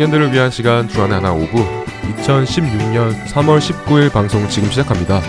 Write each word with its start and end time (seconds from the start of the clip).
청년들을 0.00 0.32
위한 0.32 0.50
시간 0.50 0.88
주안의 0.88 1.16
하나 1.16 1.30
오부 1.34 1.58
2016년 2.22 3.22
3월 3.26 3.58
19일 3.58 4.10
방송 4.10 4.48
지금 4.48 4.70
시작합니다. 4.70 5.20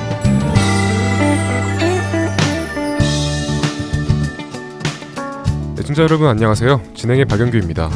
애청자 5.77 6.03
여러분 6.03 6.29
안녕하세요. 6.29 6.81
진행의 6.93 7.25
박영규입니다. 7.25 7.89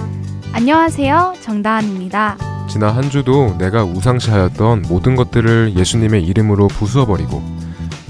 안녕하세요. 0.52 1.36
정다한입니다. 1.40 2.38
지난 2.70 2.94
한 2.94 3.10
주도 3.10 3.56
내가 3.58 3.86
우상시하였던 3.86 4.86
모든 4.90 5.16
것들을 5.16 5.78
예수님의 5.78 6.26
이름으로 6.26 6.68
부수어버리고 6.68 7.42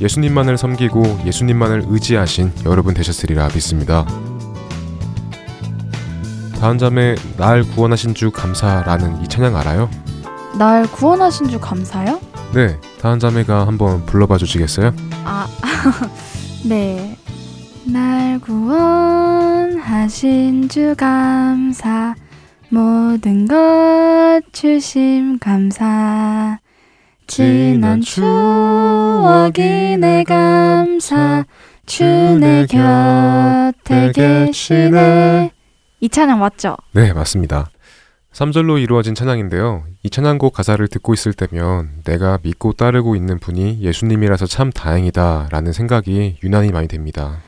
예수님만을 0.02 0.58
섬기고 0.58 1.20
예수님만을 1.24 1.84
의지하신 1.88 2.52
여러분 2.66 2.96
되셨으리라 2.96 3.48
믿습니다. 3.54 4.08
잠에 6.74 7.16
날 7.38 7.64
구원하신 7.64 8.16
주 8.16 8.32
감사라는 8.32 9.22
이 9.24 9.28
찬양 9.28 9.55
알아요? 9.55 9.88
날 10.58 10.88
구원하신 10.88 11.48
주 11.50 11.60
감사요? 11.60 12.20
네, 12.54 12.80
다음 13.00 13.20
자매가 13.20 13.68
한번 13.68 14.04
불러봐 14.05 14.38
주시겠어요? 14.40 14.91
아, 15.26 15.48
네. 16.68 17.16
날 17.86 18.40
구원하신 19.60 20.68
주 20.70 20.96
감사 20.98 22.16
모든 22.70 23.48
것 23.48 24.41
주심 24.52 25.38
감사 25.38 26.58
지난 27.27 28.02
추억이 28.02 29.98
내 30.00 30.24
감사 30.24 31.46
주 31.86 32.04
내 32.40 32.66
곁에 32.66 34.12
계시네 34.13 35.52
이 36.06 36.10
찬양 36.10 36.38
맞죠? 36.38 36.78
네, 36.92 37.14
맞습니다. 37.14 37.72
3절로 38.32 38.80
이루어진 38.80 39.16
찬양인데요. 39.16 39.86
이 40.04 40.12
찬양곡 40.12 40.54
가사를 40.54 40.88
듣고 40.88 41.16
있을 41.16 41.34
때면 41.34 42.04
내가 42.04 42.38
믿고 42.44 42.74
따르고 42.74 43.16
있는 43.16 43.40
분이 43.40 43.82
예수님이라서 43.82 44.46
참 44.46 44.70
다행이다 44.70 45.48
라는 45.50 45.74
생각이 45.74 46.38
유난히 46.44 46.72
많이 46.72 46.88
됩니다. 46.88 47.40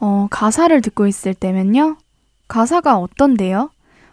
어, 0.00 0.26
가사를 0.30 0.80
듣고 0.80 1.06
있을 1.06 1.34
때면요. 1.34 1.98
가사가 2.46 2.96
어떤데요? 2.96 3.68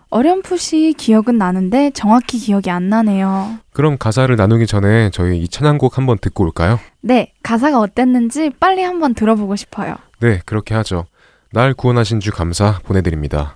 어렴풋이 0.10 0.96
기억은 0.98 1.38
나는데 1.38 1.92
정확히 1.92 2.38
기억이 2.38 2.70
안 2.70 2.90
나네요. 2.90 3.60
그럼 3.72 3.98
가사를 3.98 4.36
나누기 4.36 4.68
전에 4.68 5.10
저희 5.12 5.40
이 5.40 5.48
찬양곡 5.48 5.98
한번 5.98 6.18
듣고 6.18 6.44
올까요? 6.44 6.82
네, 7.00 7.32
가사가 7.44 7.80
어땠는지 7.80 8.50
빨리 8.60 8.84
한번 8.84 9.14
들어보고 9.14 9.56
싶어요. 9.56 9.96
네, 10.20 10.42
그렇게 10.46 10.76
하죠. 10.76 11.06
날 11.54 11.74
구원하신 11.74 12.20
주 12.20 12.32
감사 12.32 12.80
보내드립니다. 12.84 13.56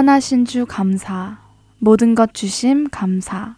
구원하신 0.00 0.46
주 0.46 0.64
감사. 0.64 1.36
모든 1.78 2.14
것 2.14 2.32
주심 2.32 2.88
감사. 2.88 3.56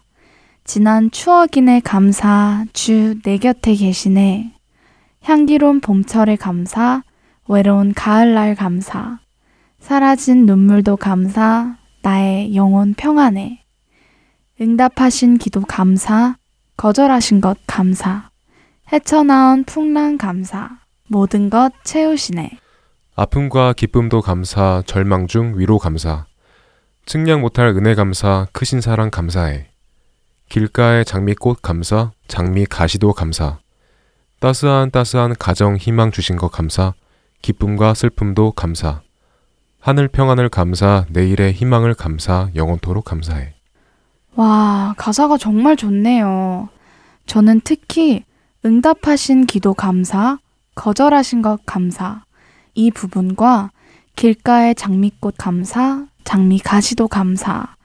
지난 0.65 1.09
추억이네 1.09 1.79
감사. 1.85 2.65
주 2.73 3.21
내 3.23 3.37
곁에 3.37 3.73
계시네. 3.75 4.53
향기로운 5.21 5.79
봄철에 5.79 6.35
감사. 6.35 7.01
외로운 7.47 7.93
가을날 7.93 8.55
감사. 8.55 9.19
사라진 9.79 10.45
눈물도 10.45 10.97
감사. 10.97 11.77
나의 12.01 12.55
영혼 12.55 12.93
평안해. 12.93 13.63
응답하신 14.59 15.37
기도 15.37 15.61
감사. 15.61 16.35
거절하신 16.75 17.39
것 17.39 17.57
감사. 17.67 18.31
헤쳐나온 18.91 19.63
풍랑 19.63 20.17
감사. 20.17 20.71
모든 21.07 21.49
것 21.49 21.71
채우시네. 21.85 22.57
아픔과 23.15 23.73
기쁨도 23.73 24.21
감사, 24.21 24.81
절망 24.85 25.27
중 25.27 25.53
위로 25.57 25.77
감사. 25.77 26.25
측량 27.05 27.41
못할 27.41 27.67
은혜 27.67 27.95
감사, 27.95 28.47
크신 28.53 28.79
사랑 28.79 29.09
감사해. 29.11 29.67
길가의 30.49 31.03
장미꽃 31.05 31.61
감사, 31.61 32.11
장미 32.27 32.65
가시도 32.65 33.13
감사. 33.13 33.59
따스한 34.39 34.91
따스한 34.91 35.35
가정 35.37 35.75
희망 35.75 36.11
주신 36.11 36.37
것 36.37 36.49
감사, 36.49 36.93
기쁨과 37.41 37.93
슬픔도 37.93 38.51
감사. 38.51 39.01
하늘 39.79 40.07
평안을 40.07 40.47
감사, 40.47 41.05
내일의 41.09 41.53
희망을 41.53 41.93
감사, 41.93 42.49
영원토록 42.55 43.03
감사해. 43.03 43.53
와, 44.35 44.95
가사가 44.97 45.37
정말 45.37 45.75
좋네요. 45.75 46.69
저는 47.25 47.61
특히 47.65 48.23
응답하신 48.65 49.45
기도 49.45 49.73
감사, 49.73 50.39
거절하신 50.75 51.41
것 51.41 51.59
감사, 51.65 52.23
이 52.73 52.91
부분과 52.91 53.71
길가의 54.15 54.75
장미꽃 54.75 55.35
감사, 55.37 56.05
장미 56.23 56.59
가시도 56.59 57.07
감사, 57.07 57.75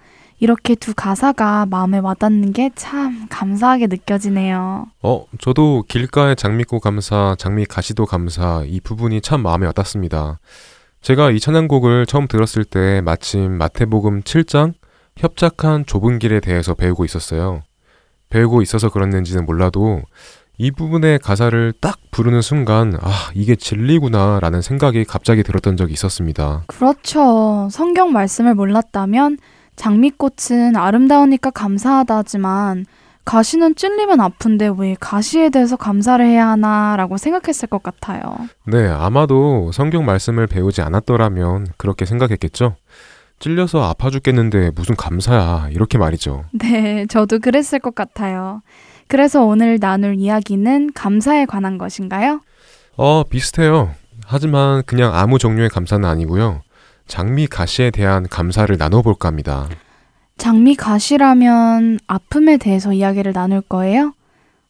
이렇게 0.41 0.75
두 0.77 0.95
가사가 0.95 1.67
마음에 1.67 1.99
와닿는 1.99 2.53
게 2.53 2.71
참 2.77 3.27
감사하게 3.29 3.89
느껴지네요. 3.89 4.87
어, 5.03 5.25
저도 5.41 5.85
길가의 5.89 6.37
장미꽃 6.37 6.81
감사, 6.83 7.35
장미 7.39 7.65
가시도 7.65 8.07
감사, 8.07 8.63
이 8.67 8.81
부분이 8.81 9.21
참 9.21 9.43
마음에 9.43 9.67
와닿습니다. 9.67 10.39
제가 11.01 11.31
이 11.31 11.41
찬양곡을 11.41 12.07
처음 12.07 12.29
들었을 12.29 12.65
때 12.65 13.01
마침 13.01 13.53
마태복음 13.53 14.23
7장 14.23 14.75
협착한 15.17 15.87
좁은 15.87 16.19
길에 16.19 16.41
대해서 16.41 16.75
배우고 16.75 17.05
있었어요. 17.05 17.63
배우고 18.31 18.63
있어서 18.63 18.91
그랬는지는 18.91 19.47
몰라도 19.47 20.03
이 20.61 20.73
부분의 20.73 21.21
가사를 21.21 21.73
딱 21.81 21.99
부르는 22.11 22.43
순간, 22.43 22.95
아, 23.01 23.31
이게 23.33 23.55
진리구나 23.55 24.41
라는 24.41 24.61
생각이 24.61 25.05
갑자기 25.05 25.45
들었던 25.45 25.77
적이 25.77 25.93
있었습니다. 25.93 26.65
그렇죠. 26.67 27.69
성경 27.71 28.13
말씀을 28.13 28.57
몰랐다면 28.57 29.39
장미꽃은 29.77 30.75
아름다우니까 30.75 31.51
감사하다지만 31.51 32.87
가시는 33.25 33.77
찔리면 33.77 34.21
아픈데 34.21 34.73
왜 34.79 34.97
가시에 34.99 35.51
대해서 35.51 35.77
감사를 35.77 36.25
해야 36.27 36.49
하나라고 36.49 37.19
생각했을 37.19 37.69
것 37.69 37.83
같아요. 37.83 38.23
네, 38.67 38.89
아마도 38.89 39.71
성경 39.73 40.05
말씀을 40.05 40.49
배우지 40.49 40.81
않았더라면 40.83 41.69
그렇게 41.77 42.05
생각했겠죠? 42.05 42.75
찔려서 43.39 43.85
아파 43.85 44.11
죽겠는데 44.11 44.73
무슨 44.75 44.97
감사야. 44.97 45.69
이렇게 45.71 45.99
말이죠. 45.99 46.47
네, 46.53 47.07
저도 47.07 47.39
그랬을 47.39 47.79
것 47.79 47.95
같아요. 47.95 48.63
그래서 49.09 49.43
오늘 49.45 49.79
나눌 49.81 50.15
이야기는 50.17 50.93
감사에 50.93 51.47
관한 51.47 51.79
것인가요? 51.79 52.41
어, 52.97 53.25
비슷해요. 53.25 53.95
하지만 54.27 54.83
그냥 54.85 55.15
아무 55.15 55.39
종류의 55.39 55.71
감사는 55.71 56.07
아니고요. 56.07 56.61
장미 57.07 57.47
가시에 57.47 57.91
대한 57.91 58.29
감사를 58.29 58.77
나눠볼까 58.77 59.29
합니다. 59.29 59.69
장미 60.37 60.77
가시라면 60.77 61.99
아픔에 62.07 62.59
대해서 62.59 62.93
이야기를 62.93 63.33
나눌 63.33 63.63
거예요? 63.63 64.13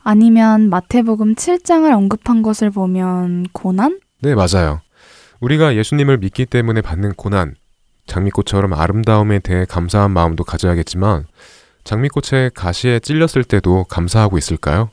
아니면 0.03 0.71
마태복음 0.71 1.35
7장을 1.35 1.93
언급한 1.93 2.43
것을 2.43 2.71
보면 2.71 3.47
고난? 3.53 3.99
네, 4.23 4.35
맞아요. 4.35 4.81
우리가 5.41 5.77
예수님을 5.77 6.19
믿기 6.19 6.47
때문에 6.47 6.81
받는 6.81 7.15
고난, 7.15 7.55
장미꽃처럼 8.07 8.73
아름다움에 8.73 9.41
대해 9.41 9.65
감사한 9.67 10.13
마음도 10.13 10.45
가져야겠지만, 10.45 11.27
장미꽃의 11.85 12.51
가시에 12.55 13.01
찔렸을 13.01 13.45
때도 13.45 13.85
감사하고 13.85 14.39
있을까요? 14.39 14.91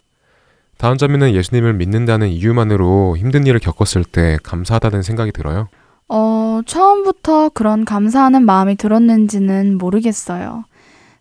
다음 0.78 0.98
장면은 0.98 1.34
예수님을 1.34 1.74
믿는다는 1.74 2.30
이유만으로 2.30 3.18
힘든 3.18 3.46
일을 3.48 3.60
겪었을 3.60 4.04
때 4.04 4.38
감사하다는 4.44 5.02
생각이 5.02 5.32
들어요. 5.32 5.68
어, 6.08 6.62
처음부터 6.66 7.50
그런 7.50 7.86
감사하는 7.86 8.46
마음이 8.46 8.76
들었는지는 8.76 9.78
모르겠어요. 9.78 10.66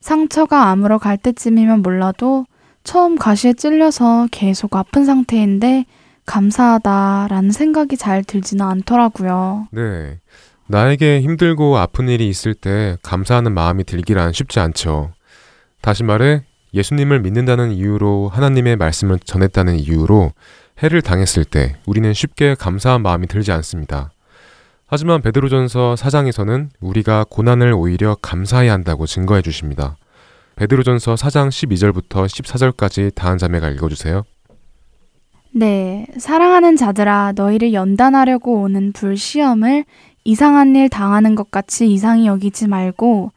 상처가 0.01 0.69
아물어 0.69 0.99
갈 0.99 1.17
때쯤이면 1.17 1.83
몰라도 1.83 2.45
처음 2.83 3.17
가시에 3.17 3.55
찔려서 3.55 4.29
계속 4.31 4.77
아픈 4.77 5.07
상태인데 5.07 5.87
감사하다라는 6.27 7.51
생각이 7.51 7.97
잘 7.97 8.23
들지는 8.23 8.67
않더라고요. 8.67 9.69
네. 9.71 10.19
나에게 10.67 11.23
힘들고 11.23 11.79
아픈 11.79 12.09
일이 12.09 12.29
있을 12.29 12.55
때 12.55 12.97
감사하는 13.03 13.53
마음이 13.53 13.85
들기란 13.85 14.33
쉽지 14.33 14.61
않죠. 14.61 15.13
다시 15.85 16.03
말해, 16.03 16.41
예수님을 16.73 17.21
믿는다는 17.21 17.71
이유로 17.71 18.31
하나님의 18.33 18.77
말씀을 18.77 19.19
전했다는 19.19 19.81
이유로 19.81 20.33
해를 20.83 21.03
당했을 21.03 21.45
때 21.45 21.77
우리는 21.85 22.11
쉽게 22.15 22.55
감사한 22.55 23.03
마음이 23.03 23.27
들지 23.27 23.53
않습니다. 23.53 24.11
하지만 24.87 25.21
베드로전서 25.21 25.97
4장에서는 25.99 26.71
우리가 26.81 27.27
고난을 27.29 27.75
오히려 27.75 28.17
감사해야 28.23 28.73
한다고 28.73 29.05
증거해 29.05 29.43
주십니다. 29.43 29.99
베드로전서 30.57 31.17
4장 31.17 31.51
12절부터 31.51 32.25
14절까지 32.29 33.15
다한 33.15 33.37
자매가 33.37 33.69
읽어 33.69 33.91
주세요. 33.91 34.23
네, 35.51 36.07
사랑하는 36.17 36.77
자들아 36.77 37.35
너희를 37.37 37.75
연단하려고 37.75 38.63
오는 38.63 38.93
불시험을 38.93 39.85
이상한 40.25 40.75
일 40.77 40.89
당하는 40.89 41.35
것 41.35 41.51
같이 41.51 41.93
이상히 41.93 42.27
여기지 42.27 42.69
말고 42.69 43.34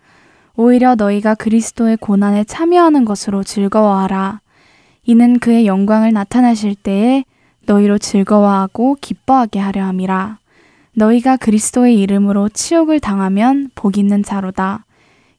오히려 0.60 0.96
너희가 0.96 1.36
그리스도의 1.36 1.98
고난에 1.98 2.44
참여하는 2.44 3.06
것으로 3.06 3.44
즐거워하라. 3.44 4.42
이는 5.06 5.38
그의 5.38 5.68
영광을 5.68 6.12
나타내실 6.12 6.74
때에 6.74 7.24
너희로 7.68 8.00
즐거워하고 8.00 8.98
기뻐하게 9.00 9.60
하려 9.60 9.86
함이라. 9.86 10.40
너희가 10.96 11.38
그리스도의 11.38 12.00
이름으로 12.00 12.50
치욕을 12.50 13.00
당하면 13.00 13.70
복 13.76 14.00
있는 14.00 14.24
자로다. 14.24 14.86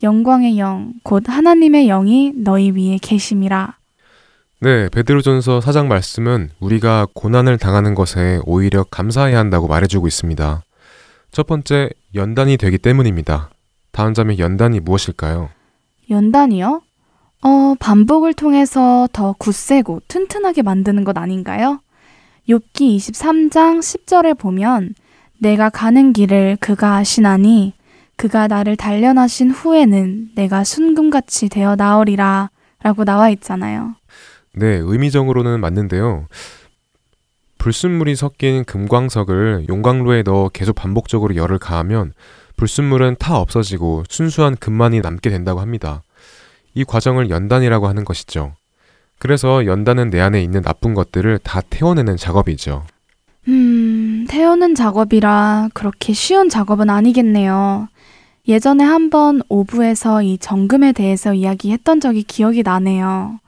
영광의 0.04 0.56
영, 0.60 0.92
곧 1.02 1.25
하나님의 1.26 1.88
영이 1.88 2.34
너희 2.37 2.70
위에 2.70 2.98
계심이라. 3.02 3.76
네, 4.60 4.88
베드로전서 4.88 5.58
4장 5.58 5.87
말씀은 5.87 6.50
우리가 6.60 7.08
고난을 7.12 7.58
당하는 7.58 7.96
것에 7.96 8.40
오히려 8.44 8.84
감사해야 8.84 9.37
한다고 9.37 9.66
말해주고 9.66 10.06
있습니다. 10.06 10.62
첫 11.32 11.46
번째, 11.48 11.90
연단이 12.14 12.56
되기 12.56 12.78
때문입니다. 12.78 13.50
다음 13.99 14.14
점의 14.14 14.38
연단이 14.38 14.78
무엇일까요? 14.78 15.49
연단이요? 16.09 16.83
어, 17.43 17.75
반복을 17.81 18.33
통해서 18.33 19.09
더 19.12 19.35
굳세고 19.37 20.02
튼튼하게 20.07 20.62
만드는 20.62 21.02
것 21.02 21.19
아닌가요? 21.19 21.81
욥기 22.49 22.97
23장 22.97 23.81
10절에 23.81 24.38
보면 24.38 24.95
내가 25.38 25.69
가는 25.69 26.12
길을 26.12 26.59
그가 26.61 26.95
아시나니 26.95 27.73
그가 28.14 28.47
나를 28.47 28.76
단련하신 28.76 29.50
후에는 29.50 30.28
내가 30.37 30.62
순금같이 30.62 31.49
되어 31.49 31.75
나오리라 31.75 32.50
라고 32.85 33.05
나와 33.05 33.31
있잖아요. 33.31 33.97
네, 34.55 34.76
의미적으로는 34.81 35.59
맞는데요. 35.59 36.28
불순물이 37.59 38.14
섞인 38.14 38.64
금광석을 38.64 39.67
용광로에 39.69 40.23
넣어 40.23 40.50
계속 40.50 40.76
반복적으로 40.76 41.35
열을 41.35 41.59
가하면 41.59 42.12
불순물은 42.59 43.17
타 43.19 43.38
없어지고 43.38 44.05
순수한 44.11 44.57
금만이 44.57 45.00
남게 45.00 45.31
된다고 45.31 45.61
합니다. 45.61 46.03
이 46.75 46.85
과정을 46.85 47.31
연단이라고 47.31 47.88
하는 47.88 48.05
것이죠. 48.05 48.53
그래서 49.19 49.65
연단은 49.65 50.11
내 50.11 50.21
안에 50.21 50.43
있는 50.43 50.61
나쁜 50.62 50.93
것들을 50.93 51.38
다 51.43 51.62
태워내는 51.71 52.17
작업이죠. 52.19 52.85
음, 53.49 54.27
태우는 54.29 54.75
작업이라 54.75 55.71
그렇게 55.73 56.12
쉬운 56.12 56.49
작업은 56.50 56.91
아니겠네요. 56.91 57.88
예전에 58.47 58.85
한번 58.85 59.43
오부에서 59.49 60.23
이 60.23 60.38
정금에 60.38 60.93
대해서 60.93 61.35
이야기했던 61.35 62.00
적이 62.00 62.23
기억이 62.25 62.62
나네요. 62.62 63.41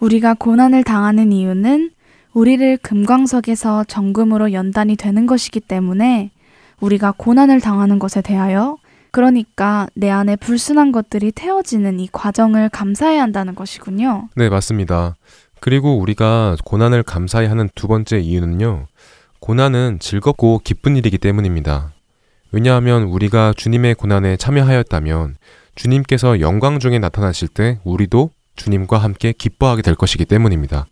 우리가 0.00 0.34
고난을 0.34 0.84
당하는 0.84 1.32
이유는 1.32 1.90
우리를 2.32 2.78
금광석에서 2.78 3.84
정금으로 3.84 4.52
연단이 4.52 4.96
되는 4.96 5.26
것이기 5.26 5.60
때문에 5.60 6.30
우리가 6.82 7.14
고난을 7.16 7.60
당하는 7.60 7.98
것에 7.98 8.20
대하여 8.20 8.76
그러니까 9.12 9.86
내 9.94 10.10
안에 10.10 10.36
불순한 10.36 10.90
것들이 10.90 11.32
태워지는 11.32 12.00
이 12.00 12.08
과정을 12.10 12.68
감사해야 12.70 13.22
한다는 13.22 13.54
것이군요. 13.54 14.28
네, 14.36 14.48
맞습니다. 14.48 15.14
그리고 15.60 15.98
우리가 15.98 16.56
고난을 16.64 17.02
감사해야 17.04 17.50
하는 17.50 17.68
두 17.74 17.88
번째 17.88 18.18
이유는요. 18.18 18.86
고난은 19.38 19.98
즐겁고 20.00 20.60
기쁜 20.64 20.96
일이기 20.96 21.18
때문입니다. 21.18 21.92
왜냐하면 22.52 23.04
우리가 23.04 23.54
주님의 23.56 23.94
고난에 23.94 24.36
참여하였다면 24.36 25.36
주님께서 25.74 26.40
영광 26.40 26.78
중에 26.78 26.98
나타나실 26.98 27.48
때 27.48 27.78
우리도 27.84 28.30
주님과 28.56 28.98
함께 28.98 29.32
기뻐하게 29.32 29.82
될 29.82 29.94
것이기 29.94 30.24
때문입니다. 30.24 30.86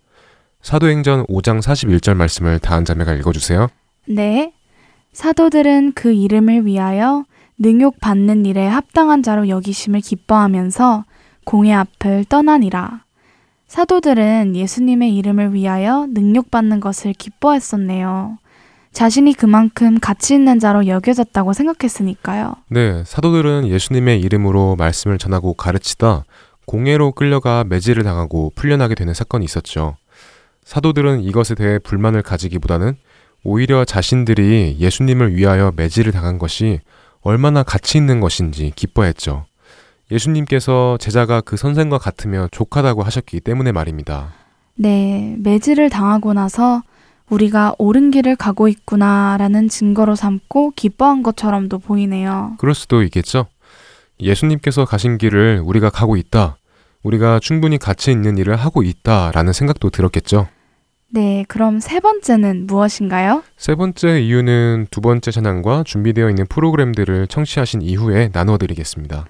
사도행전 0.63 1.27
5장 1.27 1.61
41절 1.61 2.15
말씀을 2.15 2.59
다한 2.59 2.85
자매가 2.85 3.15
읽어주세요. 3.15 3.69
네. 4.09 4.53
사도들은 5.13 5.93
그 5.95 6.13
이름을 6.13 6.67
위하여 6.67 7.25
능욕 7.59 8.01
받는 8.01 8.47
일에 8.47 8.67
합당한 8.67 9.23
자로 9.23 9.49
여기심을 9.49 10.01
기뻐하면서 10.01 11.05
공회 11.45 11.73
앞을 11.73 12.25
떠나니라. 12.29 13.05
사도들은 13.67 14.57
예수님의 14.57 15.15
이름을 15.17 15.53
위하여 15.53 16.07
능욕받는 16.11 16.81
것을 16.81 17.13
기뻐했었네요. 17.13 18.39
자신이 18.93 19.35
그만큼 19.35 20.01
가치 20.01 20.35
있는 20.35 20.59
자로 20.59 20.87
여겨졌다고 20.87 21.53
생각했으니까요. 21.53 22.55
네, 22.69 23.05
사도들은 23.05 23.69
예수님의 23.69 24.21
이름으로 24.21 24.75
말씀을 24.77 25.19
전하고 25.19 25.55
가르치다 25.55 26.25
공회로 26.67 27.13
끌려가 27.13 27.65
매질을 27.65 28.03
당하고 28.03 28.53
풀려나게 28.57 28.95
되는 28.95 29.15
사건이 29.15 29.45
있었죠. 29.45 29.97
사도들은 30.65 31.23
이것에 31.23 31.55
대해 31.55 31.79
불만을 31.79 32.23
가지기보다는 32.23 32.97
오히려 33.43 33.85
자신들이 33.85 34.77
예수님을 34.79 35.35
위하여 35.35 35.73
매질을 35.77 36.13
당한 36.13 36.39
것이 36.39 36.81
얼마나 37.23 37.63
가치 37.63 37.99
있는 37.99 38.21
것인지 38.21 38.73
기뻐했죠. 38.77 39.47
예수님께서 40.11 40.99
제자가 41.01 41.41
그 41.41 41.57
선생과 41.57 41.99
같으며 41.99 42.49
족하다고 42.51 43.03
하셨기 43.03 43.41
때문에 43.41 43.73
말입니다. 43.73 44.33
네, 44.75 45.37
매질을 45.39 45.91
당하고 45.91 46.33
나서 46.33 46.83
우리가 47.29 47.75
옳은 47.79 48.11
길을 48.11 48.35
가고 48.37 48.67
있구나라는 48.67 49.69
증거로 49.69 50.17
삼고 50.17 50.73
기뻐한 50.75 51.23
것처럼도 51.23 51.79
보이네요. 51.79 52.57
그럴 52.59 52.75
수도 52.75 53.03
있겠죠. 53.05 53.47
예수님께서 54.19 54.85
가신 54.85 55.17
길을 55.17 55.63
우리가 55.65 55.91
가고 55.91 56.17
있다. 56.17 56.57
우리가 57.03 57.39
충분히 57.41 57.79
가치 57.79 58.11
있는 58.11 58.37
일을 58.37 58.57
하고 58.57 58.83
있다라는 58.83 59.53
생각도 59.53 59.91
들었겠죠. 59.91 60.49
네, 61.13 61.45
그럼 61.49 61.81
세 61.81 61.99
번째는 61.99 62.67
무엇인가요? 62.69 63.43
세 63.57 63.75
번째 63.75 64.21
이유는 64.21 64.87
두 64.93 65.01
번째 65.01 65.33
찬양과 65.33 65.83
준비되어 65.85 66.29
있는 66.29 66.47
프로그램들을 66.47 67.27
청취하신 67.27 67.83
이후에 67.83 68.31
나누어 68.33 68.59
드리겠습니다. 68.59 69.27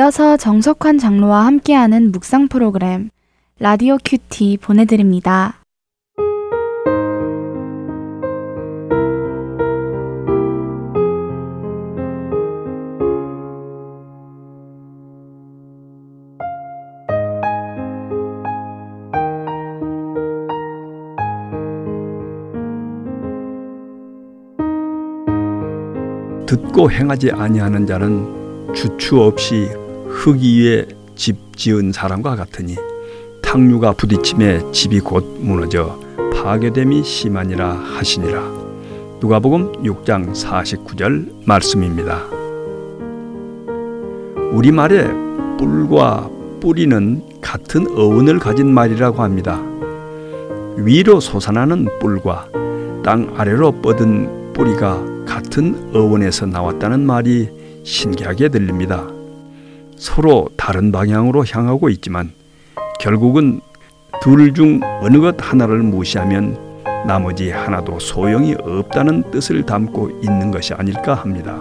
이어서 0.00 0.38
정석환 0.38 0.96
장로와 0.96 1.44
함께하는 1.44 2.10
묵상 2.10 2.48
프로그램 2.48 3.10
라디오 3.58 3.98
큐티 4.02 4.56
보내드립니다. 4.56 5.56
듣고 26.46 26.90
행하지 26.90 27.32
아니하는 27.32 27.86
자는 27.86 28.40
주추 28.72 29.20
없이 29.20 29.68
흙 30.10 30.36
위에 30.42 30.86
집 31.14 31.56
지은 31.56 31.92
사람과 31.92 32.36
같으니 32.36 32.76
탕류가 33.42 33.92
부딪힘에 33.92 34.70
집이 34.72 35.00
곧 35.00 35.38
무너져 35.40 35.98
파괴됨이 36.34 37.02
심하니라 37.02 37.70
하시니라. 37.72 38.40
누가복음 39.20 39.72
6장 39.82 40.32
49절 40.32 41.46
말씀입니다. 41.46 42.24
우리말에 44.52 45.06
뿔과 45.58 46.30
뿌리는 46.60 47.22
같은 47.40 47.86
어원을 47.96 48.38
가진 48.38 48.72
말이라고 48.72 49.22
합니다. 49.22 49.60
위로 50.76 51.20
솟아나는 51.20 51.88
뿔과 52.00 52.48
땅 53.04 53.32
아래로 53.36 53.80
뻗은 53.80 54.52
뿌리가 54.52 55.04
같은 55.26 55.90
어원에서 55.94 56.46
나왔다는 56.46 57.04
말이 57.04 57.48
신기하게 57.82 58.48
들립니다. 58.48 59.06
서로 60.00 60.48
다른 60.56 60.90
방향으로 60.92 61.44
향하고 61.44 61.90
있지만 61.90 62.32
결국은 62.98 63.60
둘 64.22 64.54
중 64.54 64.80
어느 65.02 65.18
것 65.20 65.36
하나를 65.38 65.82
무시하면 65.82 66.56
나머지 67.06 67.50
하나도 67.50 67.98
소용이 67.98 68.54
없다는 68.62 69.30
뜻을 69.30 69.64
담고 69.64 70.20
있는 70.22 70.50
것이 70.50 70.72
아닐까 70.72 71.14
합니다. 71.14 71.60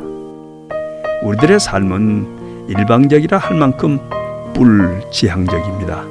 우리들의 1.21 1.59
삶은 1.59 2.69
일방적이라 2.69 3.37
할 3.37 3.57
만큼 3.57 3.99
뿔지향적입니다. 4.53 6.03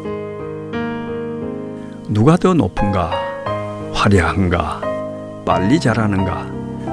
누가 2.10 2.36
더 2.36 2.52
높은가, 2.52 3.10
화려한가, 3.92 4.82
빨리 5.46 5.80
자라는가 5.80 6.46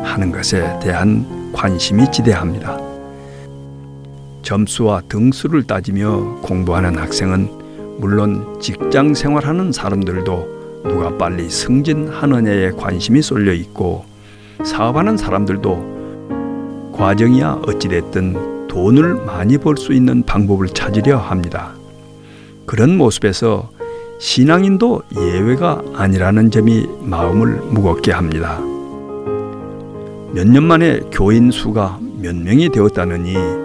하는 0.03 0.31
것에 0.31 0.79
대한 0.81 1.51
관심이 1.53 2.09
지대합니다. 2.09 2.84
점수와 4.45 5.01
등수를 5.09 5.63
따지며 5.63 6.37
공부하는 6.41 6.97
학생은 6.97 7.49
물론 7.97 8.57
직장 8.61 9.13
생활하는 9.13 9.71
사람들도 9.71 10.83
누가 10.83 11.17
빨리 11.17 11.49
승진하느냐에 11.49 12.71
관심이 12.71 13.21
쏠려 13.21 13.51
있고 13.53 14.05
사업하는 14.63 15.17
사람들도 15.17 16.91
과정이야 16.93 17.61
어찌됐든 17.67 18.67
돈을 18.67 19.25
많이 19.25 19.57
벌 19.57 19.75
수 19.77 19.93
있는 19.93 20.23
방법을 20.23 20.67
찾으려 20.69 21.17
합니다. 21.17 21.73
그런 22.65 22.97
모습에서 22.97 23.69
신앙인도 24.19 25.01
예외가 25.17 25.81
아니라는 25.95 26.51
점이 26.51 26.85
마음을 27.01 27.61
무겁게 27.71 28.11
합니다. 28.11 28.59
몇 30.33 30.45
년 30.47 30.63
만에 30.65 30.99
교인 31.11 31.49
수가 31.51 31.99
몇 32.21 32.35
명이 32.35 32.69
되었다느니 32.69 33.64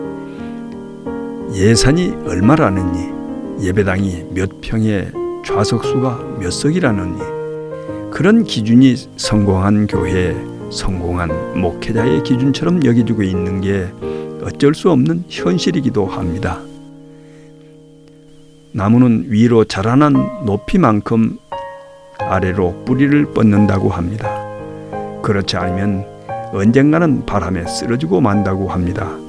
예산이 1.53 2.15
얼마라느니 2.27 3.67
예배당이 3.67 4.27
몇 4.33 4.61
평에 4.61 5.11
좌석수가 5.45 6.39
몇 6.39 6.51
석이라느니 6.53 7.19
그런 8.13 8.45
기준이 8.45 8.95
성공한 9.17 9.87
교회, 9.89 10.37
성공한 10.71 11.61
목회자의 11.61 12.23
기준처럼 12.23 12.85
여겨지고 12.85 13.23
있는 13.23 13.61
게 13.61 13.89
어쩔 14.45 14.75
수 14.75 14.91
없는 14.91 15.25
현실이기도 15.29 16.07
합니다. 16.07 16.61
나무는 18.73 19.27
위로 19.29 19.65
자라난 19.65 20.45
높이만큼 20.45 21.39
아래로 22.19 22.85
뿌리를 22.85 23.33
뻗는다고 23.33 23.91
합니다. 23.91 24.31
그렇지 25.23 25.57
않으면 25.57 26.07
언젠가는 26.53 27.27
바람에 27.27 27.67
쓰러지고 27.67 28.21
만다고 28.21 28.69
합니다. 28.69 29.20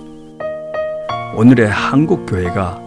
오늘의 1.34 1.70
한국 1.70 2.26
교회가 2.26 2.82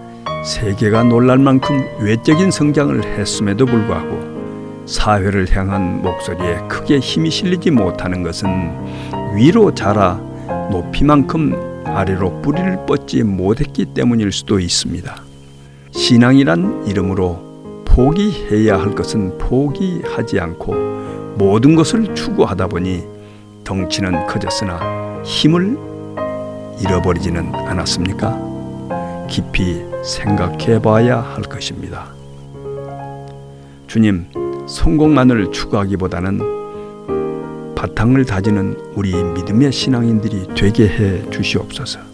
세계가 0.45 1.05
놀랄 1.05 1.39
만큼 1.39 1.83
외적인 1.99 2.51
성장을 2.51 3.03
했음에도 3.03 3.65
불구하고 3.65 4.85
사회를 4.85 5.51
향한 5.57 6.03
목소리에 6.03 6.59
크게 6.69 6.99
힘이 6.99 7.31
실리지 7.31 7.71
못하는 7.71 8.23
것은 8.23 8.49
위로 9.35 9.75
자라 9.75 10.21
높이만큼 10.71 11.85
아래로 11.87 12.43
뿌리를 12.43 12.85
뻗지 12.85 13.23
못했기 13.23 13.87
때문일 13.87 14.31
수도 14.31 14.61
있습니다. 14.61 15.17
신앙이란 15.93 16.87
이름으로 16.87 17.85
포기해야 17.87 18.79
할 18.79 18.95
것은 18.95 19.39
포기하지 19.39 20.39
않고 20.39 20.75
모든 21.37 21.75
것을 21.75 22.15
추구하다 22.15 22.67
보니 22.67 23.05
덩치는 23.65 24.27
커졌으나 24.27 25.23
힘을 25.25 25.94
잃어버리지는 26.81 27.55
않았습니까? 27.55 29.27
깊이 29.29 29.85
생각해 30.05 30.81
봐야 30.81 31.21
할 31.21 31.43
것입니다. 31.43 32.07
주님, 33.87 34.27
성공만을 34.67 35.53
추구하기보다는 35.53 37.75
바탕을 37.75 38.25
다지는 38.25 38.79
우리 38.95 39.15
믿음의 39.15 39.73
신앙인들이 39.73 40.49
되게 40.55 40.89
해 40.89 41.31
주시옵소서. 41.31 42.14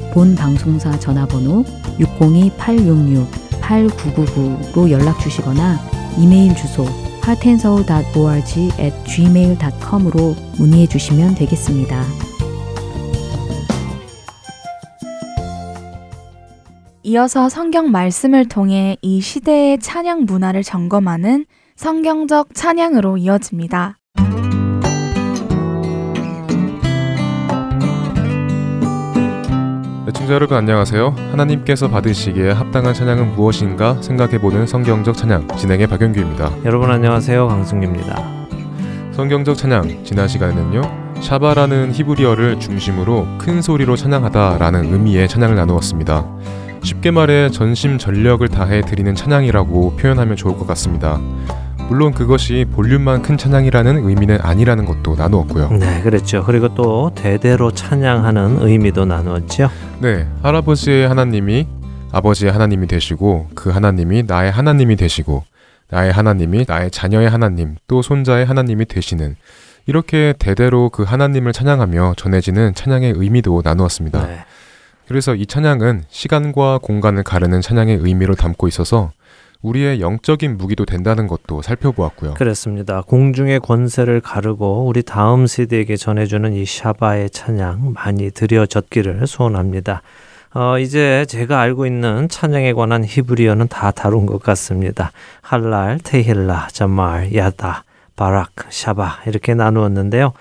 본 0.11 0.35
방송사 0.35 0.99
전화번호 0.99 1.63
602-866-8999로 1.99 4.91
연락 4.91 5.19
주시거나 5.19 5.79
이메일 6.17 6.55
주소 6.55 6.85
heartandsoul.org 7.25 8.71
at 8.79 8.95
gmail.com으로 9.05 10.35
문의해 10.57 10.87
주시면 10.87 11.35
되겠습니다. 11.35 12.03
이어서 17.03 17.49
성경 17.49 17.91
말씀을 17.91 18.47
통해 18.47 18.95
이 19.01 19.21
시대의 19.21 19.79
찬양 19.79 20.25
문화를 20.25 20.63
점검하는 20.63 21.45
성경적 21.75 22.53
찬양으로 22.53 23.17
이어집니다. 23.17 23.97
애청자 30.31 30.35
여러분 30.35 30.57
안녕하세요. 30.57 31.15
하나님께서 31.31 31.89
받으시기에 31.89 32.51
합당한 32.51 32.93
찬양은 32.93 33.35
무엇인가 33.35 34.01
생각해보는 34.01 34.65
성경적 34.65 35.17
찬양 35.17 35.49
진행의 35.57 35.87
박영규입니다. 35.87 36.53
여러분 36.63 36.89
안녕하세요. 36.89 37.49
강승규입니다. 37.49 38.47
성경적 39.11 39.57
찬양 39.57 40.05
지난 40.05 40.29
시간에는요. 40.29 40.81
샤바라는 41.19 41.91
히브리어를 41.91 42.61
중심으로 42.61 43.27
큰 43.39 43.61
소리로 43.61 43.97
찬양하다라는 43.97 44.93
의미의 44.93 45.27
찬양을 45.27 45.57
나누었습니다. 45.57 46.25
쉽게 46.81 47.11
말해 47.11 47.49
전심 47.49 47.97
전력을 47.97 48.47
다해 48.47 48.81
드리는 48.81 49.13
찬양이라고 49.13 49.97
표현하면 49.97 50.37
좋을 50.37 50.57
것 50.57 50.65
같습니다. 50.67 51.19
물론 51.91 52.13
그것이 52.13 52.65
볼륨만 52.71 53.21
큰 53.21 53.35
찬양이라는 53.35 54.07
의미는 54.07 54.39
아니라는 54.41 54.85
것도 54.85 55.15
나누었고요. 55.15 55.71
네, 55.71 56.01
그렇죠. 56.01 56.41
그리고 56.45 56.73
또 56.73 57.11
대대로 57.13 57.69
찬양하는 57.71 58.59
의미도 58.61 59.03
나누었죠. 59.03 59.69
네, 59.99 60.25
할아버지의 60.41 61.09
하나님이 61.09 61.67
아버지의 62.13 62.53
하나님이 62.53 62.87
되시고 62.87 63.49
그 63.55 63.71
하나님이 63.71 64.23
나의 64.25 64.51
하나님이 64.51 64.95
되시고 64.95 65.43
나의 65.89 66.13
하나님이 66.13 66.63
나의 66.65 66.91
자녀의 66.91 67.29
하나님 67.29 67.75
또 67.89 68.01
손자의 68.01 68.45
하나님이 68.45 68.85
되시는 68.85 69.35
이렇게 69.85 70.33
대대로 70.39 70.87
그 70.87 71.03
하나님을 71.03 71.51
찬양하며 71.51 72.13
전해지는 72.15 72.73
찬양의 72.73 73.15
의미도 73.17 73.63
나누었습니다. 73.65 74.27
네. 74.27 74.45
그래서 75.09 75.35
이 75.35 75.45
찬양은 75.45 76.05
시간과 76.07 76.77
공간을 76.81 77.23
가르는 77.23 77.59
찬양의 77.59 77.97
의미를 77.97 78.35
담고 78.35 78.69
있어서 78.69 79.11
우리의 79.61 80.01
영적인 80.01 80.57
무기도 80.57 80.85
된다는 80.85 81.27
것도 81.27 81.61
살펴보았고요. 81.61 82.33
그렇습니다. 82.33 83.01
공중의 83.01 83.59
권세를 83.59 84.21
가르고 84.21 84.85
우리 84.85 85.03
다음 85.03 85.47
세대에게 85.47 85.97
전해주는 85.97 86.53
이 86.53 86.65
샤바의 86.65 87.29
찬양 87.29 87.93
많이 87.93 88.31
들여졌기를 88.31 89.27
소원합니다. 89.27 90.01
어, 90.53 90.77
이제 90.79 91.25
제가 91.29 91.61
알고 91.61 91.85
있는 91.85 92.27
찬양에 92.27 92.73
관한 92.73 93.05
히브리어는 93.05 93.69
다 93.69 93.91
다룬 93.91 94.25
것 94.25 94.43
같습니다. 94.43 95.11
할랄, 95.41 95.99
테힐라, 96.03 96.67
자말, 96.71 97.33
야다, 97.33 97.85
바락, 98.15 98.51
샤바 98.69 99.21
이렇게 99.27 99.53
나누었는데요. 99.53 100.33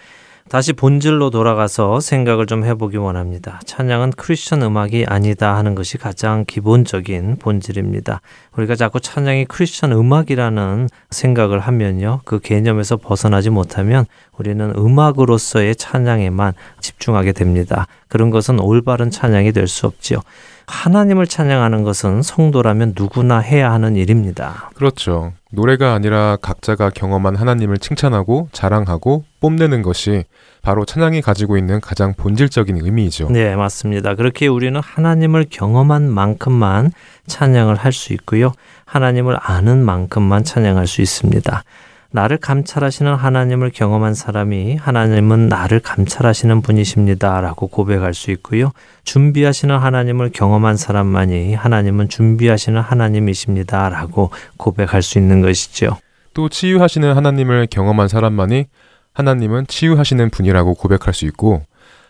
다시 0.51 0.73
본질로 0.73 1.31
돌아가서 1.31 2.01
생각을 2.01 2.47
좀 2.47 2.65
해보기 2.65 2.97
원합니다. 2.97 3.61
찬양은 3.67 4.11
크리스천 4.17 4.65
음악이 4.65 5.07
아니다 5.07 5.55
하는 5.55 5.77
것이 5.77 5.97
가장 5.97 6.45
기본적인 6.45 7.37
본질입니다. 7.37 8.21
우리가 8.57 8.75
자꾸 8.75 8.99
찬양이 8.99 9.45
크리스천 9.45 9.93
음악이라는 9.93 10.89
생각을 11.11 11.61
하면요. 11.61 12.23
그 12.25 12.41
개념에서 12.41 12.97
벗어나지 12.97 13.49
못하면 13.49 14.07
우리는 14.41 14.73
음악으로서의 14.75 15.77
찬양에만 15.77 16.55
집중하게 16.81 17.33
됩니다. 17.33 17.87
그런 18.09 18.31
것은 18.31 18.59
올바른 18.59 19.11
찬양이 19.11 19.53
될 19.53 19.69
수 19.69 19.87
없지요. 19.87 20.19
하나님을 20.67 21.27
찬양하는 21.27 21.83
것은 21.85 22.23
성도라면 22.23 22.95
누구나 22.97 23.39
해야 23.41 23.71
하는 23.71 23.97
일입니다. 23.97 24.71
그렇죠. 24.75 25.33
노래가 25.53 25.93
아니라 25.93 26.39
각자가 26.41 26.91
경험한 26.91 27.37
하나님을 27.37 27.77
칭찬하고 27.79 28.49
자랑하고 28.53 29.25
뽐내는 29.41 29.83
것이 29.83 30.25
바로 30.63 30.85
찬양이 30.87 31.21
가지고 31.21 31.59
있는 31.59 31.81
가장 31.81 32.15
본질적인 32.15 32.79
의미이죠. 32.83 33.29
네, 33.31 33.55
맞습니다. 33.57 34.15
그렇게 34.15 34.47
우리는 34.47 34.81
하나님을 34.81 35.47
경험한 35.51 36.09
만큼만 36.09 36.93
찬양을 37.27 37.75
할 37.77 37.93
수 37.93 38.13
있고요. 38.15 38.53
하나님을 38.87 39.37
아는 39.41 39.85
만큼만 39.85 40.45
찬양할 40.45 40.87
수 40.87 41.03
있습니다. 41.03 41.63
나를 42.13 42.39
감찰하시는 42.39 43.15
하나님을 43.15 43.71
경험한 43.71 44.15
사람이 44.15 44.77
하나님은 44.77 45.49
나를 45.49 45.81
감찰하시는 45.81 46.61
분이십니다. 46.61 47.41
라고 47.41 47.69
고백할 47.69 48.15
수 48.15 48.33
있고요. 48.33 48.73
준비하시는 49.05 49.77
하나님을 49.77 50.31
경험한 50.33 50.77
사람만이 50.77 51.55
하나님은 51.55 52.09
준비하시는 52.09 52.81
하나님이십니다. 52.81 53.89
라고 53.91 54.31
고백할 54.57 55.03
수 55.03 55.19
있는 55.19 55.41
것이죠. 55.41 55.99
또 56.35 56.49
치유하시는 56.49 57.15
하나님을 57.15 57.69
경험한 57.71 58.09
사람만이 58.09 58.67
하나님은 59.13 59.67
치유하시는 59.69 60.31
분이라고 60.31 60.75
고백할 60.75 61.15
수 61.15 61.27
있고 61.27 61.63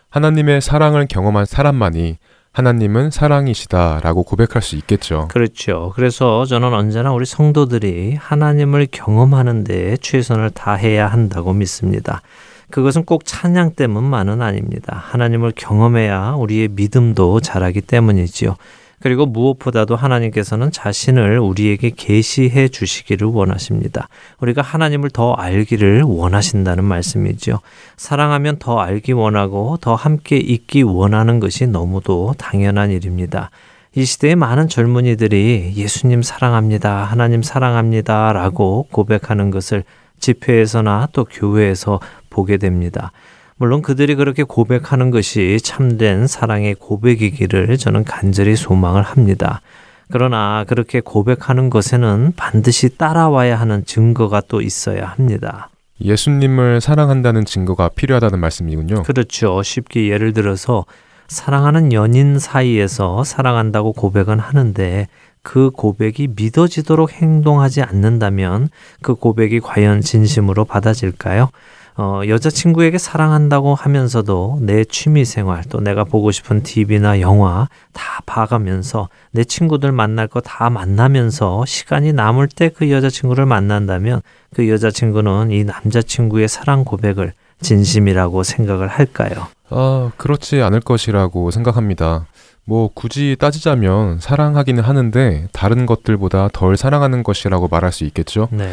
하나님의 0.08 0.60
사랑을 0.60 1.06
경험한 1.08 1.44
사람만이 1.44 2.18
하나님은 2.52 3.10
사랑이시다라고 3.10 4.24
고백할 4.24 4.60
수 4.60 4.76
있겠죠. 4.76 5.28
그렇죠. 5.28 5.92
그래서 5.94 6.44
저는 6.44 6.74
언제나 6.74 7.12
우리 7.12 7.24
성도들이 7.24 8.16
하나님을 8.18 8.88
경험하는 8.90 9.62
데 9.64 9.96
최선을 9.98 10.50
다해야 10.50 11.06
한다고 11.06 11.52
믿습니다. 11.52 12.22
그것은 12.70 13.04
꼭 13.04 13.24
찬양 13.24 13.74
때문만은 13.74 14.42
아닙니다. 14.42 15.02
하나님을 15.06 15.52
경험해야 15.54 16.34
우리의 16.38 16.68
믿음도 16.68 17.40
자라기 17.40 17.80
때문이지요. 17.80 18.56
그리고 19.00 19.26
무엇보다도 19.26 19.96
하나님께서는 19.96 20.70
자신을 20.70 21.38
우리에게 21.38 21.90
계시해 21.96 22.68
주시기를 22.68 23.26
원하십니다. 23.26 24.08
우리가 24.40 24.62
하나님을 24.62 25.10
더 25.10 25.32
알기를 25.32 26.02
원하신다는 26.02 26.84
말씀이죠. 26.84 27.60
사랑하면 27.96 28.58
더 28.58 28.78
알기 28.78 29.12
원하고 29.12 29.78
더 29.80 29.94
함께 29.94 30.36
있기 30.36 30.82
원하는 30.82 31.40
것이 31.40 31.66
너무도 31.66 32.34
당연한 32.36 32.90
일입니다. 32.90 33.50
이 33.94 34.04
시대의 34.04 34.36
많은 34.36 34.68
젊은이들이 34.68 35.72
예수님 35.74 36.22
사랑합니다. 36.22 37.02
하나님 37.04 37.42
사랑합니다. 37.42 38.32
라고 38.32 38.86
고백하는 38.92 39.50
것을 39.50 39.82
집회에서나 40.20 41.08
또 41.12 41.24
교회에서 41.24 41.98
보게 42.28 42.56
됩니다. 42.56 43.10
물론 43.60 43.82
그들이 43.82 44.14
그렇게 44.14 44.42
고백하는 44.42 45.10
것이 45.10 45.58
참된 45.62 46.26
사랑의 46.26 46.74
고백이기를 46.76 47.76
저는 47.76 48.04
간절히 48.04 48.56
소망을 48.56 49.02
합니다. 49.02 49.60
그러나 50.10 50.64
그렇게 50.66 51.00
고백하는 51.00 51.68
것에는 51.68 52.32
반드시 52.36 52.96
따라와야 52.96 53.60
하는 53.60 53.84
증거가 53.84 54.40
또 54.48 54.62
있어야 54.62 55.04
합니다. 55.04 55.68
예수님을 56.00 56.80
사랑한다는 56.80 57.44
증거가 57.44 57.90
필요하다는 57.90 58.38
말씀이군요. 58.38 59.02
그렇죠. 59.02 59.62
쉽게 59.62 60.08
예를 60.08 60.32
들어서 60.32 60.86
사랑하는 61.28 61.92
연인 61.92 62.38
사이에서 62.38 63.24
사랑한다고 63.24 63.92
고백은 63.92 64.38
하는데 64.38 65.06
그 65.42 65.70
고백이 65.70 66.30
믿어지도록 66.34 67.12
행동하지 67.12 67.82
않는다면 67.82 68.70
그 69.02 69.14
고백이 69.14 69.60
과연 69.60 70.00
진심으로 70.00 70.64
받아질까요? 70.64 71.50
어, 72.02 72.22
여자친구에게 72.26 72.96
사랑한다고 72.96 73.74
하면서도 73.74 74.60
내 74.62 74.84
취미 74.84 75.26
생활 75.26 75.62
또 75.68 75.80
내가 75.80 76.02
보고 76.04 76.30
싶은 76.30 76.62
TV나 76.62 77.20
영화 77.20 77.68
다 77.92 78.22
봐가면서 78.24 79.10
내 79.32 79.44
친구들 79.44 79.92
만날 79.92 80.26
거 80.26 80.40
다 80.40 80.70
만나면서 80.70 81.66
시간이 81.66 82.14
남을 82.14 82.48
때 82.48 82.70
그 82.70 82.90
여자친구를 82.90 83.44
만난다면 83.44 84.22
그 84.54 84.68
여자친구는 84.70 85.50
이 85.50 85.64
남자친구의 85.64 86.48
사랑 86.48 86.84
고백을 86.84 87.34
진심이라고 87.60 88.42
생각을 88.44 88.88
할까요? 88.88 89.48
아, 89.68 90.10
그렇지 90.16 90.62
않을 90.62 90.80
것이라고 90.80 91.50
생각합니다. 91.50 92.24
뭐 92.64 92.88
굳이 92.94 93.36
따지자면 93.38 94.20
사랑하기는 94.20 94.82
하는데 94.82 95.48
다른 95.52 95.84
것들보다 95.86 96.48
덜 96.52 96.76
사랑하는 96.76 97.22
것이라고 97.22 97.68
말할 97.68 97.92
수 97.92 98.04
있겠죠. 98.04 98.48
네. 98.52 98.72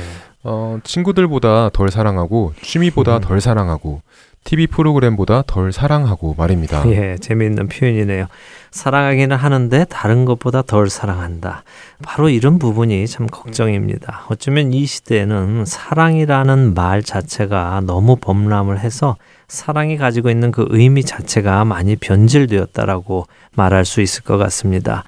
어, 0.49 0.79
친구들보다 0.81 1.71
덜 1.73 1.91
사랑하고 1.91 2.53
취미보다 2.61 3.17
음. 3.17 3.21
덜 3.21 3.41
사랑하고 3.41 4.01
TV 4.45 4.67
프로그램보다 4.67 5.43
덜 5.45 5.73
사랑하고 5.73 6.35
말입니다. 6.37 6.89
예, 6.89 7.17
재미있는 7.19 7.67
표현이네요. 7.67 8.27
사랑하기는 8.71 9.35
하는데 9.35 9.85
다른 9.89 10.23
것보다 10.23 10.61
덜 10.61 10.89
사랑한다. 10.89 11.63
바로 12.01 12.29
이런 12.29 12.59
부분이 12.59 13.07
참 13.07 13.27
걱정입니다. 13.27 14.23
어쩌면 14.29 14.71
이 14.71 14.85
시대에는 14.85 15.65
사랑이라는 15.65 16.73
말 16.75 17.03
자체가 17.03 17.81
너무 17.85 18.15
범람을 18.15 18.79
해서 18.79 19.17
사랑이 19.49 19.97
가지고 19.97 20.29
있는 20.29 20.51
그 20.51 20.65
의미 20.69 21.03
자체가 21.03 21.65
많이 21.65 21.97
변질되었다라고 21.97 23.25
말할 23.53 23.83
수 23.83 23.99
있을 23.99 24.23
것 24.23 24.37
같습니다. 24.37 25.03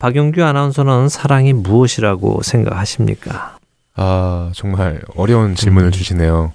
박용규 0.00 0.42
아나운서는 0.42 1.08
사랑이 1.08 1.52
무엇이라고 1.52 2.42
생각하십니까? 2.42 3.59
아, 3.96 4.50
정말 4.54 5.00
어려운 5.16 5.54
질문을 5.54 5.88
음. 5.88 5.92
주시네요. 5.92 6.52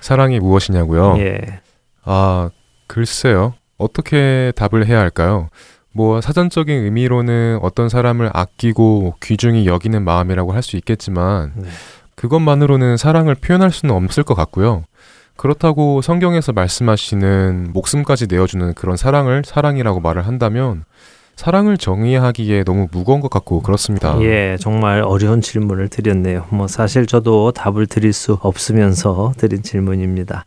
사랑이 0.00 0.38
무엇이냐고요? 0.40 1.16
예. 1.18 1.60
아, 2.04 2.50
글쎄요. 2.86 3.54
어떻게 3.78 4.52
답을 4.56 4.86
해야 4.86 5.00
할까요? 5.00 5.48
뭐 5.92 6.20
사전적인 6.20 6.84
의미로는 6.84 7.58
어떤 7.62 7.88
사람을 7.88 8.30
아끼고 8.32 9.14
귀중히 9.22 9.66
여기는 9.66 10.02
마음이라고 10.04 10.52
할 10.52 10.62
수 10.62 10.76
있겠지만 10.76 11.52
네. 11.56 11.68
그것만으로는 12.16 12.96
사랑을 12.96 13.34
표현할 13.34 13.70
수는 13.70 13.94
없을 13.94 14.22
것 14.22 14.34
같고요. 14.34 14.84
그렇다고 15.36 16.00
성경에서 16.02 16.52
말씀하시는 16.52 17.70
목숨까지 17.72 18.26
내어주는 18.28 18.74
그런 18.74 18.96
사랑을 18.96 19.42
사랑이라고 19.44 20.00
말을 20.00 20.26
한다면 20.26 20.84
사랑을 21.36 21.76
정의하기에 21.76 22.64
너무 22.64 22.88
무거운 22.90 23.20
것 23.20 23.30
같고 23.30 23.60
그렇습니다. 23.62 24.20
예, 24.22 24.56
정말 24.60 25.02
어려운 25.02 25.40
질문을 25.40 25.88
드렸네요. 25.88 26.46
뭐 26.50 26.68
사실 26.68 27.06
저도 27.06 27.52
답을 27.52 27.86
드릴 27.86 28.12
수 28.12 28.38
없으면서 28.40 29.32
드린 29.36 29.62
질문입니다. 29.62 30.44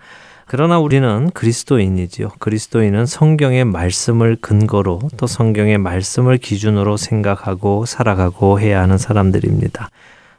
그러나 0.50 0.80
우리는 0.80 1.30
그리스도인이지요. 1.32 2.30
그리스도인은 2.40 3.06
성경의 3.06 3.66
말씀을 3.66 4.38
근거로 4.40 5.02
또 5.18 5.28
성경의 5.28 5.78
말씀을 5.78 6.38
기준으로 6.38 6.96
생각하고 6.96 7.86
살아가고 7.86 8.62
해야 8.62 8.82
하는 8.82 8.98
사람들입니다. 8.98 9.90